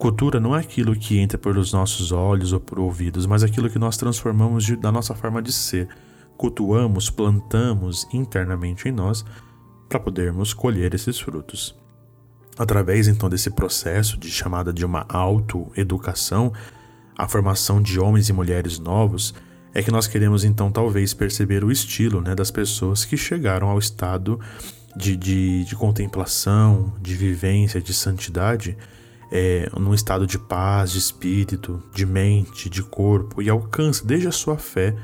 Cultura 0.05 0.39
não 0.39 0.55
é 0.55 0.61
aquilo 0.61 0.95
que 0.95 1.19
entra 1.19 1.39
pelos 1.39 1.73
nossos 1.73 2.13
olhos 2.13 2.53
ou 2.53 2.61
por 2.61 2.79
ouvidos, 2.79 3.25
mas 3.25 3.43
aquilo 3.43 3.71
que 3.71 3.79
nós 3.79 3.97
transformamos 3.97 4.63
de, 4.63 4.77
da 4.77 4.93
nossa 4.93 5.15
forma 5.15 5.41
de 5.41 5.51
ser. 5.51 5.89
Cultuamos, 6.37 7.09
plantamos 7.09 8.07
internamente 8.13 8.87
em 8.87 8.93
nós 8.93 9.25
para 9.89 9.99
podermos 9.99 10.53
colher 10.53 10.93
esses 10.93 11.19
frutos. 11.19 11.75
Através 12.59 13.09
então 13.09 13.31
desse 13.31 13.51
processo 13.53 14.19
de 14.19 14.31
chamada 14.31 14.75
de 14.75 14.85
uma 14.85 15.07
autoeducação, 15.09 16.53
a 17.17 17.27
formação 17.27 17.81
de 17.81 17.99
homens 17.99 18.29
e 18.29 18.33
mulheres 18.35 18.79
novos, 18.79 19.33
é 19.73 19.83
que 19.83 19.91
nós 19.91 20.07
queremos 20.07 20.45
então 20.45 20.71
talvez 20.71 21.15
perceber 21.15 21.65
o 21.65 21.73
estilo 21.73 22.21
né, 22.21 22.35
das 22.35 22.51
pessoas 22.51 23.07
que 23.07 23.17
chegaram 23.17 23.71
ao 23.71 23.79
estado 23.79 24.39
de, 24.95 25.17
de, 25.17 25.65
de 25.65 25.75
contemplação, 25.75 26.93
de 27.01 27.15
vivência, 27.15 27.81
de 27.81 27.95
santidade 27.95 28.77
é, 29.31 29.69
num 29.79 29.95
estado 29.95 30.27
de 30.27 30.39
paz, 30.39 30.93
de 30.93 30.99
espírito, 30.99 31.83
de 31.93 32.07
mente, 32.07 32.69
de 32.69 32.83
corpo 32.83 33.43
e 33.43 33.49
alcança 33.49 34.05
desde 34.05 34.29
a 34.29 34.33
sua 34.33 34.57
fé 34.57 34.95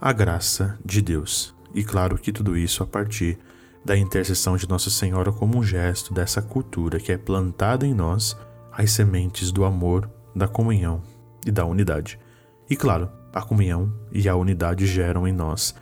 a 0.00 0.12
graça 0.12 0.78
de 0.84 1.00
Deus. 1.00 1.54
E 1.74 1.84
claro 1.84 2.18
que 2.18 2.32
tudo 2.32 2.56
isso 2.56 2.82
a 2.82 2.86
partir 2.86 3.38
da 3.84 3.96
intercessão 3.96 4.56
de 4.56 4.68
Nossa 4.68 4.90
Senhora 4.90 5.30
como 5.30 5.58
um 5.58 5.62
gesto 5.62 6.12
dessa 6.12 6.42
cultura 6.42 6.98
que 6.98 7.12
é 7.12 7.18
plantada 7.18 7.86
em 7.86 7.94
nós 7.94 8.36
as 8.72 8.90
sementes 8.90 9.52
do 9.52 9.64
amor, 9.64 10.10
da 10.34 10.48
comunhão 10.48 11.02
e 11.46 11.50
da 11.50 11.64
unidade. 11.64 12.18
E 12.68 12.76
claro, 12.76 13.08
a 13.32 13.40
comunhão 13.42 13.92
e 14.12 14.28
a 14.28 14.34
unidade 14.34 14.86
geram 14.86 15.26
em 15.26 15.32
nós 15.32 15.74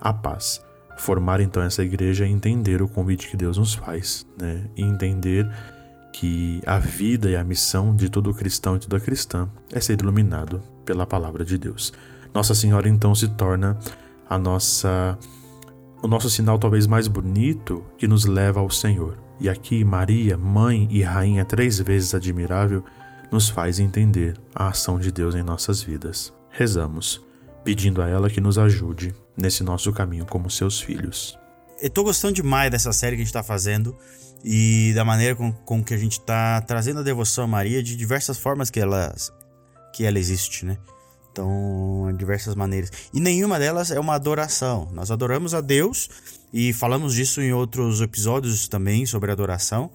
a 0.00 0.12
paz. 0.12 0.62
Formar 0.98 1.40
então 1.40 1.62
essa 1.62 1.82
igreja 1.82 2.24
é 2.24 2.28
entender 2.28 2.82
o 2.82 2.88
convite 2.88 3.28
que 3.28 3.36
Deus 3.36 3.56
nos 3.58 3.74
faz, 3.74 4.26
né? 4.38 4.68
E 4.76 4.82
entender 4.82 5.48
que 6.12 6.62
a 6.66 6.78
vida 6.78 7.30
e 7.30 7.36
a 7.36 7.42
missão 7.42 7.96
de 7.96 8.08
todo 8.08 8.32
cristão 8.34 8.76
e 8.76 8.78
toda 8.78 9.00
cristã 9.00 9.48
é 9.72 9.80
ser 9.80 10.00
iluminado 10.00 10.62
pela 10.84 11.06
palavra 11.06 11.44
de 11.44 11.56
Deus. 11.56 11.92
Nossa 12.34 12.54
Senhora 12.54 12.88
então 12.88 13.14
se 13.14 13.28
torna 13.28 13.78
a 14.28 14.38
nossa 14.38 15.18
o 16.02 16.08
nosso 16.08 16.28
sinal 16.28 16.58
talvez 16.58 16.86
mais 16.86 17.06
bonito 17.06 17.84
que 17.96 18.08
nos 18.08 18.24
leva 18.24 18.60
ao 18.60 18.68
Senhor. 18.68 19.16
E 19.40 19.48
aqui 19.48 19.84
Maria, 19.84 20.36
mãe 20.36 20.88
e 20.90 21.02
rainha 21.02 21.44
três 21.44 21.78
vezes 21.78 22.14
admirável, 22.14 22.84
nos 23.30 23.48
faz 23.48 23.78
entender 23.78 24.36
a 24.54 24.68
ação 24.68 24.98
de 24.98 25.10
Deus 25.12 25.34
em 25.34 25.42
nossas 25.42 25.80
vidas. 25.82 26.32
Rezamos, 26.50 27.24
pedindo 27.64 28.02
a 28.02 28.08
ela 28.08 28.28
que 28.28 28.40
nos 28.40 28.58
ajude 28.58 29.14
nesse 29.36 29.62
nosso 29.62 29.92
caminho 29.92 30.26
como 30.26 30.50
seus 30.50 30.80
filhos. 30.80 31.38
Eu 31.82 31.90
tô 31.90 32.04
gostando 32.04 32.34
demais 32.34 32.70
dessa 32.70 32.92
série 32.92 33.16
que 33.16 33.22
a 33.22 33.24
gente 33.24 33.34
tá 33.34 33.42
fazendo 33.42 33.98
e 34.44 34.92
da 34.94 35.04
maneira 35.04 35.34
com, 35.34 35.50
com 35.50 35.82
que 35.82 35.92
a 35.92 35.96
gente 35.96 36.12
está 36.12 36.60
trazendo 36.60 37.00
a 37.00 37.02
devoção 37.02 37.42
a 37.42 37.46
Maria 37.48 37.82
de 37.82 37.96
diversas 37.96 38.38
formas 38.38 38.70
que 38.70 38.78
ela, 38.78 39.12
que 39.92 40.04
ela 40.04 40.16
existe, 40.16 40.64
né? 40.64 40.78
Então, 41.32 42.14
diversas 42.16 42.54
maneiras. 42.54 42.88
E 43.12 43.18
nenhuma 43.18 43.58
delas 43.58 43.90
é 43.90 43.98
uma 43.98 44.14
adoração. 44.14 44.90
Nós 44.92 45.10
adoramos 45.10 45.54
a 45.54 45.60
Deus 45.60 46.08
e 46.52 46.72
falamos 46.72 47.14
disso 47.16 47.42
em 47.42 47.52
outros 47.52 48.00
episódios 48.00 48.68
também 48.68 49.04
sobre 49.04 49.32
adoração 49.32 49.90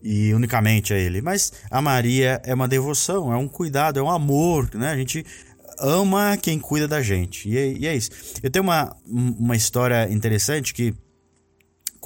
e 0.00 0.32
unicamente 0.32 0.94
a 0.94 0.96
Ele. 0.96 1.20
Mas 1.20 1.52
a 1.68 1.82
Maria 1.82 2.40
é 2.44 2.54
uma 2.54 2.68
devoção, 2.68 3.32
é 3.32 3.36
um 3.36 3.48
cuidado, 3.48 3.98
é 3.98 4.02
um 4.02 4.10
amor, 4.10 4.70
né? 4.74 4.92
A 4.92 4.96
gente 4.96 5.26
ama 5.80 6.36
quem 6.36 6.60
cuida 6.60 6.86
da 6.86 7.02
gente. 7.02 7.48
E 7.48 7.58
é, 7.58 7.72
e 7.72 7.86
é 7.88 7.96
isso. 7.96 8.10
Eu 8.44 8.48
tenho 8.48 8.62
uma, 8.62 8.96
uma 9.04 9.56
história 9.56 10.08
interessante 10.08 10.72
que 10.72 10.94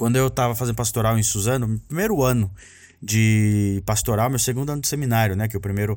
quando 0.01 0.15
eu 0.15 0.29
estava 0.29 0.55
fazendo 0.55 0.73
pastoral 0.73 1.15
em 1.19 1.21
Suzano, 1.21 1.79
primeiro 1.87 2.23
ano 2.23 2.51
de 2.99 3.83
pastoral, 3.85 4.31
meu 4.31 4.39
segundo 4.39 4.71
ano 4.71 4.81
de 4.81 4.87
seminário, 4.87 5.35
né? 5.35 5.47
Que 5.47 5.55
o 5.55 5.59
primeiro 5.59 5.95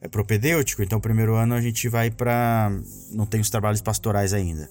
é 0.00 0.08
propedêutico, 0.08 0.82
então 0.82 0.98
o 0.98 1.00
primeiro 1.00 1.36
ano 1.36 1.54
a 1.54 1.60
gente 1.60 1.88
vai 1.88 2.10
para 2.10 2.72
não 3.12 3.24
tem 3.24 3.40
os 3.40 3.48
trabalhos 3.48 3.80
pastorais 3.80 4.32
ainda. 4.32 4.68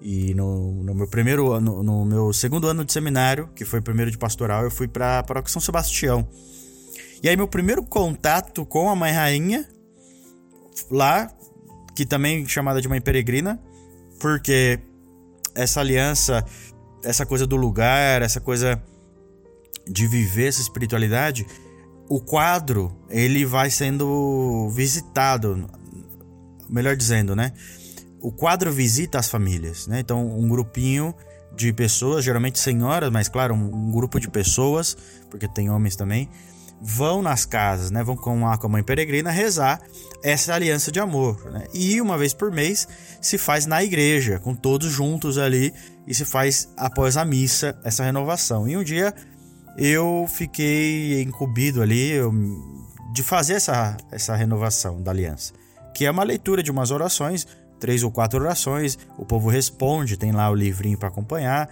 E 0.00 0.32
no, 0.34 0.84
no, 0.84 0.94
meu 0.94 1.08
primeiro 1.08 1.50
ano, 1.50 1.82
no 1.82 2.04
meu 2.04 2.32
segundo 2.32 2.68
ano 2.68 2.84
de 2.84 2.92
seminário, 2.92 3.48
que 3.56 3.64
foi 3.64 3.80
o 3.80 3.82
primeiro 3.82 4.08
de 4.08 4.18
pastoral, 4.18 4.62
eu 4.62 4.70
fui 4.70 4.86
para 4.86 5.24
para 5.24 5.44
São 5.46 5.60
Sebastião. 5.60 6.28
E 7.24 7.28
aí 7.28 7.36
meu 7.36 7.48
primeiro 7.48 7.82
contato 7.82 8.64
com 8.64 8.88
a 8.88 8.94
mãe 8.94 9.10
rainha 9.10 9.68
lá, 10.88 11.28
que 11.96 12.06
também 12.06 12.44
é 12.44 12.46
chamada 12.46 12.80
de 12.80 12.86
mãe 12.86 13.00
peregrina, 13.00 13.60
porque 14.20 14.78
essa 15.56 15.80
aliança 15.80 16.44
essa 17.06 17.24
coisa 17.24 17.46
do 17.46 17.56
lugar, 17.56 18.20
essa 18.20 18.40
coisa 18.40 18.82
de 19.88 20.06
viver 20.06 20.48
essa 20.48 20.60
espiritualidade, 20.60 21.46
o 22.08 22.20
quadro 22.20 22.92
ele 23.08 23.44
vai 23.46 23.70
sendo 23.70 24.68
visitado, 24.70 25.68
melhor 26.68 26.96
dizendo, 26.96 27.36
né? 27.36 27.52
O 28.20 28.32
quadro 28.32 28.72
visita 28.72 29.18
as 29.18 29.28
famílias, 29.28 29.86
né? 29.86 30.00
Então, 30.00 30.26
um 30.26 30.48
grupinho 30.48 31.14
de 31.54 31.72
pessoas, 31.72 32.24
geralmente 32.24 32.58
senhoras, 32.58 33.10
mas 33.10 33.28
claro, 33.28 33.54
um, 33.54 33.74
um 33.74 33.92
grupo 33.92 34.18
de 34.18 34.28
pessoas, 34.28 34.96
porque 35.30 35.46
tem 35.46 35.70
homens 35.70 35.94
também, 35.94 36.28
vão 36.80 37.22
nas 37.22 37.44
casas, 37.44 37.90
né? 37.90 38.02
Vão 38.02 38.16
com 38.16 38.46
a, 38.46 38.58
com 38.58 38.66
a 38.66 38.70
mãe 38.70 38.82
peregrina 38.82 39.30
rezar 39.30 39.80
essa 40.22 40.54
aliança 40.54 40.92
de 40.92 41.00
amor, 41.00 41.50
né? 41.50 41.64
E 41.72 42.00
uma 42.00 42.18
vez 42.18 42.34
por 42.34 42.50
mês 42.50 42.86
se 43.20 43.38
faz 43.38 43.66
na 43.66 43.82
igreja, 43.82 44.38
com 44.38 44.54
todos 44.54 44.90
juntos 44.90 45.38
ali, 45.38 45.72
e 46.06 46.14
se 46.14 46.24
faz 46.24 46.68
após 46.76 47.16
a 47.16 47.24
missa 47.24 47.78
essa 47.84 48.04
renovação. 48.04 48.68
E 48.68 48.76
um 48.76 48.84
dia 48.84 49.14
eu 49.76 50.26
fiquei 50.28 51.22
incumbido 51.22 51.82
ali 51.82 52.10
eu, 52.12 52.32
de 53.12 53.22
fazer 53.22 53.54
essa, 53.54 53.96
essa 54.10 54.34
renovação 54.34 55.02
da 55.02 55.10
aliança, 55.10 55.52
que 55.94 56.04
é 56.04 56.10
uma 56.10 56.24
leitura 56.24 56.62
de 56.62 56.70
umas 56.70 56.90
orações 56.90 57.46
três 57.78 58.02
ou 58.02 58.10
quatro 58.10 58.40
orações, 58.40 58.98
o 59.18 59.24
povo 59.24 59.48
responde, 59.48 60.16
tem 60.16 60.32
lá 60.32 60.50
o 60.50 60.54
livrinho 60.54 60.98
para 60.98 61.08
acompanhar. 61.08 61.68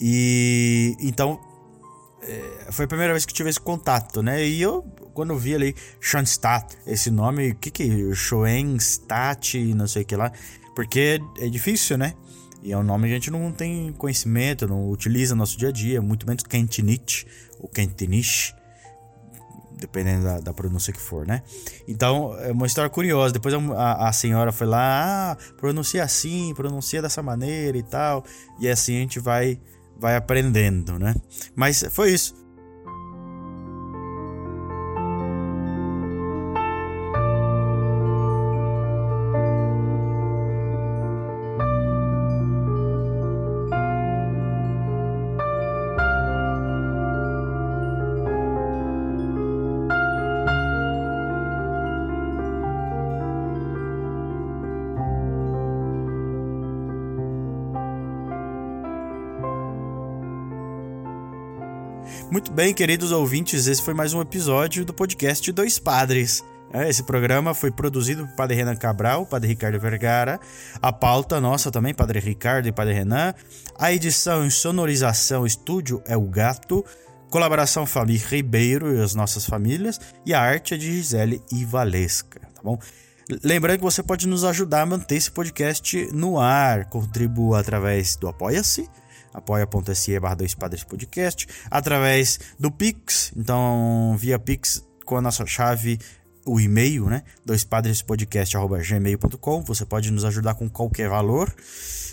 E 0.00 0.94
então 1.00 1.40
foi 2.70 2.84
a 2.84 2.88
primeira 2.88 3.12
vez 3.12 3.24
que 3.24 3.32
tive 3.32 3.50
esse 3.50 3.60
contato, 3.60 4.22
né? 4.22 4.44
E 4.44 4.60
eu, 4.60 4.82
quando 5.14 5.30
eu 5.30 5.38
vi 5.38 5.54
ali 5.54 5.74
Schoenstatt, 6.00 6.76
esse 6.86 7.10
nome, 7.10 7.50
o 7.50 7.54
que 7.54 7.70
que 7.70 8.14
Schoenstatt, 8.14 9.58
não 9.74 9.86
sei 9.86 10.02
o 10.02 10.04
que 10.04 10.16
lá, 10.16 10.32
porque 10.74 11.20
é 11.38 11.48
difícil, 11.48 11.96
né? 11.96 12.14
E 12.62 12.72
é 12.72 12.76
um 12.76 12.82
nome 12.82 13.06
que 13.06 13.12
a 13.12 13.14
gente 13.14 13.30
não 13.30 13.52
tem 13.52 13.92
conhecimento, 13.92 14.66
não 14.66 14.90
utiliza 14.90 15.34
no 15.34 15.40
nosso 15.40 15.56
dia 15.56 15.68
a 15.68 15.72
dia, 15.72 16.02
muito 16.02 16.26
menos 16.26 16.42
Kentinich 16.42 17.26
ou 17.60 17.68
Kentinich, 17.68 18.52
dependendo 19.78 20.24
da, 20.24 20.40
da, 20.40 20.52
pronúncia 20.52 20.92
que 20.92 21.00
for, 21.00 21.26
né? 21.26 21.42
Então, 21.86 22.36
é 22.40 22.50
uma 22.50 22.66
história 22.66 22.90
curiosa. 22.90 23.34
Depois 23.34 23.54
a, 23.54 24.08
a 24.08 24.12
senhora 24.12 24.50
foi 24.50 24.66
lá, 24.66 25.32
ah, 25.32 25.36
pronuncia 25.56 26.02
assim, 26.02 26.52
pronuncia 26.54 27.00
dessa 27.02 27.22
maneira 27.22 27.76
e 27.76 27.82
tal. 27.82 28.24
E 28.58 28.68
assim 28.68 28.96
a 28.96 29.00
gente 29.00 29.20
vai, 29.20 29.60
vai 29.98 30.16
aprendendo, 30.16 30.98
né? 30.98 31.14
Mas 31.54 31.84
foi 31.90 32.12
isso. 32.12 32.45
Bem, 62.56 62.72
queridos 62.72 63.12
ouvintes, 63.12 63.66
esse 63.66 63.82
foi 63.82 63.92
mais 63.92 64.14
um 64.14 64.20
episódio 64.22 64.82
do 64.82 64.94
podcast 64.94 65.52
Dois 65.52 65.78
Padres. 65.78 66.42
É, 66.72 66.88
esse 66.88 67.02
programa 67.02 67.52
foi 67.52 67.70
produzido 67.70 68.26
por 68.26 68.34
Padre 68.34 68.56
Renan 68.56 68.74
Cabral, 68.76 69.26
Padre 69.26 69.48
Ricardo 69.48 69.78
Vergara. 69.78 70.40
A 70.80 70.90
pauta 70.90 71.38
nossa 71.38 71.70
também, 71.70 71.92
Padre 71.92 72.18
Ricardo 72.18 72.66
e 72.66 72.72
Padre 72.72 72.94
Renan. 72.94 73.34
A 73.78 73.92
edição 73.92 74.46
e 74.46 74.50
sonorização 74.50 75.44
estúdio 75.44 76.02
é 76.06 76.16
o 76.16 76.22
Gato. 76.22 76.82
Colaboração 77.28 77.84
Família 77.84 78.26
Ribeiro 78.26 78.96
e 78.96 79.02
as 79.02 79.14
nossas 79.14 79.44
famílias. 79.44 80.00
E 80.24 80.32
a 80.32 80.40
arte 80.40 80.72
é 80.72 80.78
de 80.78 80.90
Gisele 80.90 81.42
e 81.52 81.62
Valesca, 81.62 82.40
tá 82.40 82.62
bom? 82.64 82.78
Lembrando 83.44 83.80
que 83.80 83.84
você 83.84 84.02
pode 84.02 84.26
nos 84.26 84.44
ajudar 84.44 84.80
a 84.80 84.86
manter 84.86 85.16
esse 85.16 85.30
podcast 85.30 86.08
no 86.10 86.40
ar. 86.40 86.86
Contribua 86.86 87.60
através 87.60 88.16
do 88.16 88.26
Apoia-se 88.28 88.88
apoia.se 89.36 90.18
barra 90.18 90.36
dois 90.36 90.54
padres 90.54 90.82
podcast, 90.82 91.46
através 91.70 92.40
do 92.58 92.70
Pix, 92.70 93.30
então 93.36 94.16
via 94.18 94.38
Pix 94.38 94.82
com 95.04 95.16
a 95.16 95.20
nossa 95.20 95.44
chave 95.44 95.98
o 96.46 96.58
e-mail, 96.60 97.06
né? 97.06 97.22
doispadrespodcast.gmail.com. 97.44 99.62
Você 99.62 99.84
pode 99.84 100.12
nos 100.12 100.24
ajudar 100.24 100.54
com 100.54 100.70
qualquer 100.70 101.08
valor. 101.08 101.52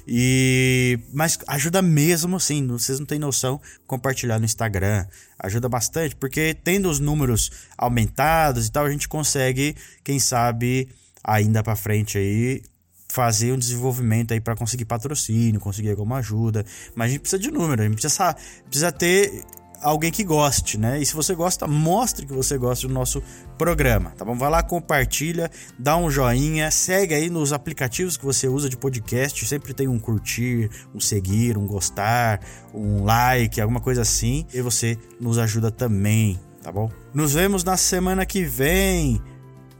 E 0.08 1.00
mas 1.14 1.38
ajuda 1.48 1.80
mesmo 1.82 2.36
assim, 2.36 2.68
vocês 2.68 3.00
não 3.00 3.06
têm 3.06 3.20
noção, 3.20 3.62
compartilhar 3.86 4.40
no 4.40 4.46
Instagram. 4.46 5.06
Ajuda 5.40 5.70
bastante, 5.70 6.16
porque 6.16 6.58
tendo 6.64 6.90
os 6.90 7.00
números 7.00 7.52
aumentados 7.78 8.66
e 8.68 8.72
tal, 8.72 8.86
a 8.86 8.90
gente 8.90 9.08
consegue, 9.08 9.76
quem 10.04 10.18
sabe, 10.20 10.90
ainda 11.24 11.62
para 11.64 11.76
frente 11.76 12.18
aí, 12.18 12.64
fazer 13.13 13.52
um 13.52 13.60
desenvolvimento 13.60 14.34
aí 14.34 14.41
para 14.41 14.56
conseguir 14.56 14.86
patrocínio, 14.86 15.60
conseguir 15.60 15.91
alguma 15.91 16.17
ajuda. 16.17 16.65
Mas 16.95 17.06
a 17.06 17.10
gente 17.12 17.21
precisa 17.21 17.39
de 17.39 17.52
número, 17.52 17.84
a 17.84 17.86
gente 17.86 17.93
precisa, 17.93 18.36
precisa 18.65 18.91
ter 18.91 19.43
alguém 19.80 20.12
que 20.12 20.23
goste, 20.23 20.80
né? 20.80 20.99
E 20.99 21.06
se 21.06 21.13
você 21.13 21.36
gosta, 21.36 21.67
mostre 21.67 22.26
que 22.26 22.34
você 22.34 22.58
gosta 22.58 22.88
do 22.88 22.93
nosso 22.93 23.21
programa, 23.56 24.10
tá 24.17 24.26
bom? 24.26 24.36
Vai 24.36 24.49
lá, 24.49 24.63
compartilha, 24.63 25.52
dá 25.78 25.95
um 25.95 26.10
joinha, 26.10 26.71
segue 26.71 27.13
aí 27.13 27.30
nos 27.30 27.54
aplicativos 27.54 28.17
que 28.17 28.26
você 28.26 28.47
usa 28.47 28.67
de 28.67 28.78
podcast, 28.78 29.45
sempre 29.45 29.76
tem 29.76 29.88
um 29.88 29.99
curtir, 29.99 30.71
um 30.91 30.99
seguir, 30.99 31.56
um 31.56 31.67
gostar, 31.67 32.39
um 32.73 33.04
like, 33.04 33.62
alguma 33.62 33.80
coisa 33.80 34.02
assim, 34.02 34.47
e 34.52 34.60
você 34.60 34.97
nos 35.21 35.38
ajuda 35.38 35.69
também, 35.69 36.39
tá 36.63 36.71
bom? 36.71 36.89
Nos 37.13 37.36
vemos 37.36 37.63
na 37.63 37.78
semana 37.78 38.26
que 38.26 38.43
vem. 38.43 39.21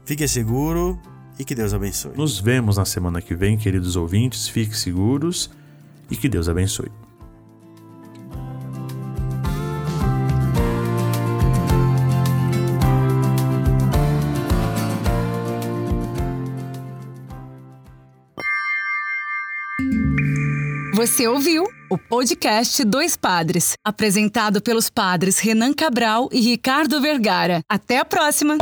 Fique 0.04 0.28
seguro 0.28 1.00
e 1.38 1.44
que 1.44 1.54
Deus 1.54 1.74
abençoe. 1.74 2.16
Nos 2.16 2.38
vemos 2.38 2.76
na 2.76 2.84
semana 2.84 3.20
que 3.20 3.34
vem, 3.34 3.56
queridos 3.56 3.96
ouvintes. 3.96 4.48
Fiquem 4.48 4.74
seguros 4.74 5.50
e 6.10 6.16
que 6.16 6.28
Deus 6.28 6.48
abençoe. 6.48 6.90
Você 20.94 21.28
ouviu 21.28 21.64
o 21.90 21.98
podcast 21.98 22.82
Dois 22.84 23.16
Padres, 23.16 23.76
apresentado 23.84 24.62
pelos 24.62 24.88
padres 24.88 25.38
Renan 25.38 25.74
Cabral 25.74 26.30
e 26.32 26.40
Ricardo 26.40 27.00
Vergara. 27.00 27.62
Até 27.68 27.98
a 27.98 28.04
próxima! 28.04 28.56